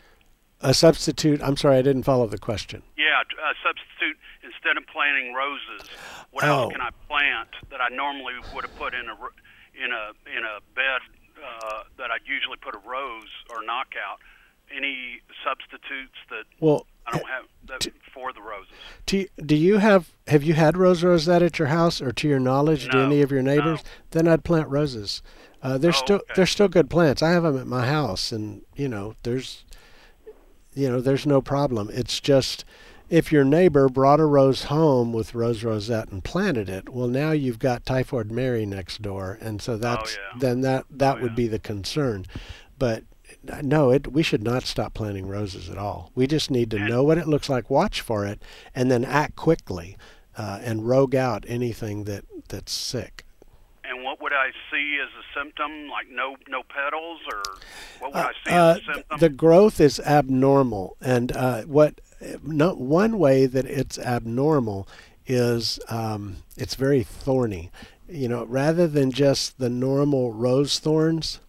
[0.65, 1.41] A substitute.
[1.43, 2.83] I'm sorry, I didn't follow the question.
[2.97, 5.89] Yeah, a substitute instead of planting roses.
[6.31, 6.49] What Oh.
[6.65, 9.15] else can I plant that I normally would have put in a
[9.85, 11.01] in a in a bed
[11.39, 14.19] uh, that I'd usually put a rose or knockout?
[14.75, 18.73] Any substitutes that Well, I don't have that for the roses?
[19.07, 22.41] Do, do you have have you had rose rosette at your house or to your
[22.41, 23.55] knowledge do any of your no.
[23.55, 23.81] neighbors
[24.13, 25.21] then I'd plant roses
[25.63, 26.33] uh, they're Oh, still okay.
[26.35, 29.65] they're still good plants I have them at my house and you know there's
[30.75, 32.65] you know there's no problem it's just
[33.11, 37.31] if your neighbor brought a rose home with rose rosette and planted it well now
[37.31, 40.39] you've got typhoid Mary next door and so that's yeah.
[40.41, 41.37] then that that Oh, would yeah.
[41.37, 42.27] be the concern
[42.79, 43.05] but
[43.63, 46.11] no, it, we should not stop planting roses at all.
[46.15, 48.41] We just need to know what it looks like, watch for it,
[48.75, 49.97] and then act quickly
[50.37, 53.24] uh, and rogue out anything that, that's sick.
[53.89, 55.89] And what would I see as a symptom?
[55.89, 57.43] Like no no petals, or
[58.01, 59.19] what would I see Uh, as a symptom?
[59.21, 62.01] the growth is abnormal, and uh, what
[62.43, 64.89] no, one way that it's abnormal
[65.27, 67.71] is um, it's very thorny.
[68.09, 71.41] You know, rather than just the normal rose thorns,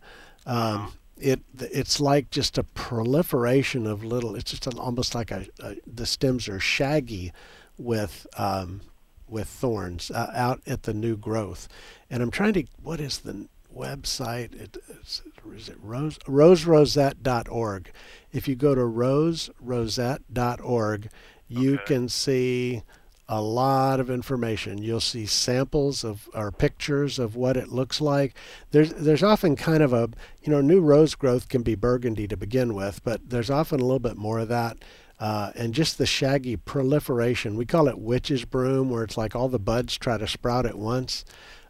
[0.45, 4.35] um, it it's like just a proliferation of little.
[4.35, 7.31] It's just an, almost like a, a the stems are shaggy
[7.77, 8.81] with um,
[9.27, 11.67] with thorns uh, out at the new growth.
[12.09, 14.53] And I'm trying to what is the website?
[14.59, 15.21] It, is,
[15.53, 17.91] is it rose roserosette.org?
[18.31, 21.09] If you go to roserosette.org,
[21.47, 21.83] you Okay.
[21.85, 22.81] can see
[23.27, 24.77] a lot of information.
[24.77, 28.35] You'll see samples of or pictures of what it looks like.
[28.71, 30.09] There's there's often kind of a
[30.43, 33.83] you know new rose growth can be burgundy to begin with, but there's often a
[33.83, 34.77] little bit more of that.
[35.19, 37.55] Uh, and just the shaggy proliferation.
[37.55, 40.77] We call it witch's broom, where it's like all the buds try to sprout at
[40.77, 41.23] once,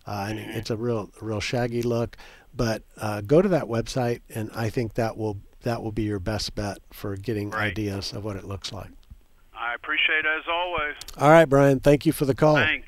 [0.08, 2.18] uh, and it's a real, real shaggy look.
[2.56, 6.20] But uh, go to that website, and I think that will that will be your
[6.20, 7.72] best bet for getting Right.
[7.72, 8.90] ideas of what it looks like.
[9.58, 10.96] I appreciate it as always.
[11.18, 11.80] All right, Brian.
[11.80, 12.56] Thank you for the call.
[12.56, 12.86] Thank.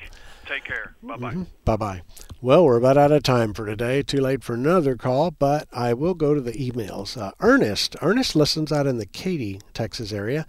[0.47, 0.95] Take care.
[1.03, 1.35] Bye bye.
[1.65, 2.01] Bye bye.
[2.41, 4.01] Well, we're about out of time for today.
[4.01, 7.17] Too late for another call, but I will go to the emails.
[7.17, 7.97] Uh, Ernest.
[8.01, 10.45] Ernest listens out in the Katy, Texas area,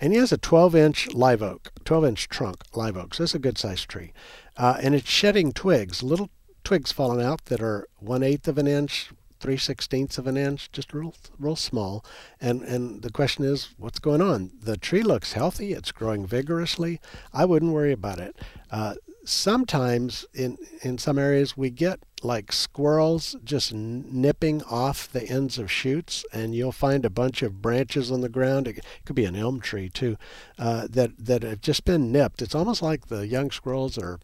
[0.00, 3.14] and he has a 12 inch live oak, 12 inch trunk live oak.
[3.14, 4.12] So it's a good sized tree.
[4.56, 6.30] Uh, and it's shedding twigs, little
[6.62, 10.70] twigs falling out that are one eighth of an inch, three sixteenths of an inch,
[10.70, 12.04] just real, real small.
[12.40, 14.52] And and the question is, what's going on?
[14.62, 15.72] The tree looks healthy.
[15.72, 17.00] It's growing vigorously.
[17.32, 18.36] I wouldn't worry about it.
[18.70, 18.94] Uh,
[19.24, 25.70] sometimes in in some areas we get like squirrels just nipping off the ends of
[25.70, 29.36] shoots and you'll find a bunch of branches on the ground it could be an
[29.36, 30.16] elm tree too
[30.58, 34.18] uh, that that have just been nipped it's almost like the young squirrels are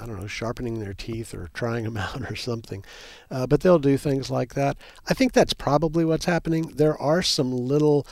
[0.00, 2.84] I don't know, sharpening their teeth or trying them out or something.
[3.30, 4.76] Uh, but they'll do things like that.
[5.08, 6.72] I think that's probably what's happening.
[6.76, 8.06] There are some little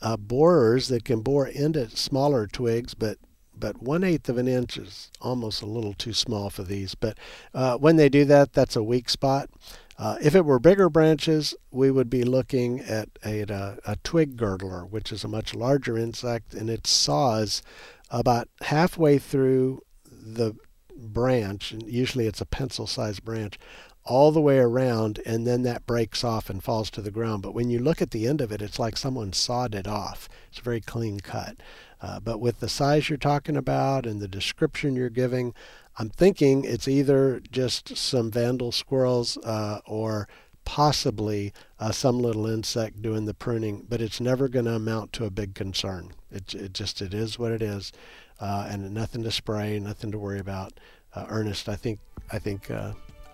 [0.00, 3.18] uh, borers that can bore into smaller twigs, but
[3.62, 6.96] but one eighth of an inch is almost a little too small for these.
[6.96, 7.16] But
[7.54, 9.48] uh, when they do that, that's a weak spot.
[9.96, 14.36] Uh, if it were bigger branches, we would be looking at a, a, a twig
[14.36, 17.62] girdler, which is a much larger insect, and it saws
[18.10, 20.56] about halfway through the
[20.96, 23.60] branch, and usually it's a pencil sized branch,
[24.04, 27.42] all the way around, and then that breaks off and falls to the ground.
[27.42, 30.28] But when you look at the end of it, it's like someone sawed it off.
[30.48, 31.58] It's a very clean cut.
[32.02, 35.54] Uh, but with the size you're talking about and the description you're giving,
[35.98, 40.28] I'm thinking it's either just some vandal squirrels uh, or
[40.64, 45.24] possibly uh, some little insect doing the pruning, but it's never going to amount to
[45.24, 46.12] a big concern.
[46.30, 47.92] It, it just it is what it is,
[48.40, 50.72] uh, and nothing to spray, nothing to worry about.
[51.14, 52.00] Uh, Ernest, I think
[52.32, 52.92] I think uh,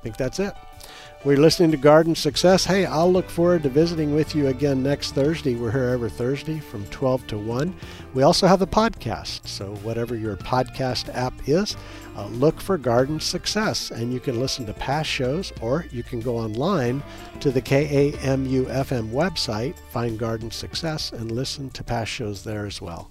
[0.08, 0.54] think that's it.
[1.24, 2.64] We're listening to Garden Success.
[2.64, 5.54] Hey, I'll look forward to visiting with you again next Thursday.
[5.56, 7.74] We're here every Thursday from 12 to 1.
[8.14, 11.76] We also have the podcast, so whatever your podcast app is,
[12.16, 16.20] uh, look for Garden Success, and you can listen to past shows, or you can
[16.20, 17.02] go online
[17.40, 22.80] to the KAMU FM website, find Garden Success, and listen to past shows there as
[22.80, 23.10] well.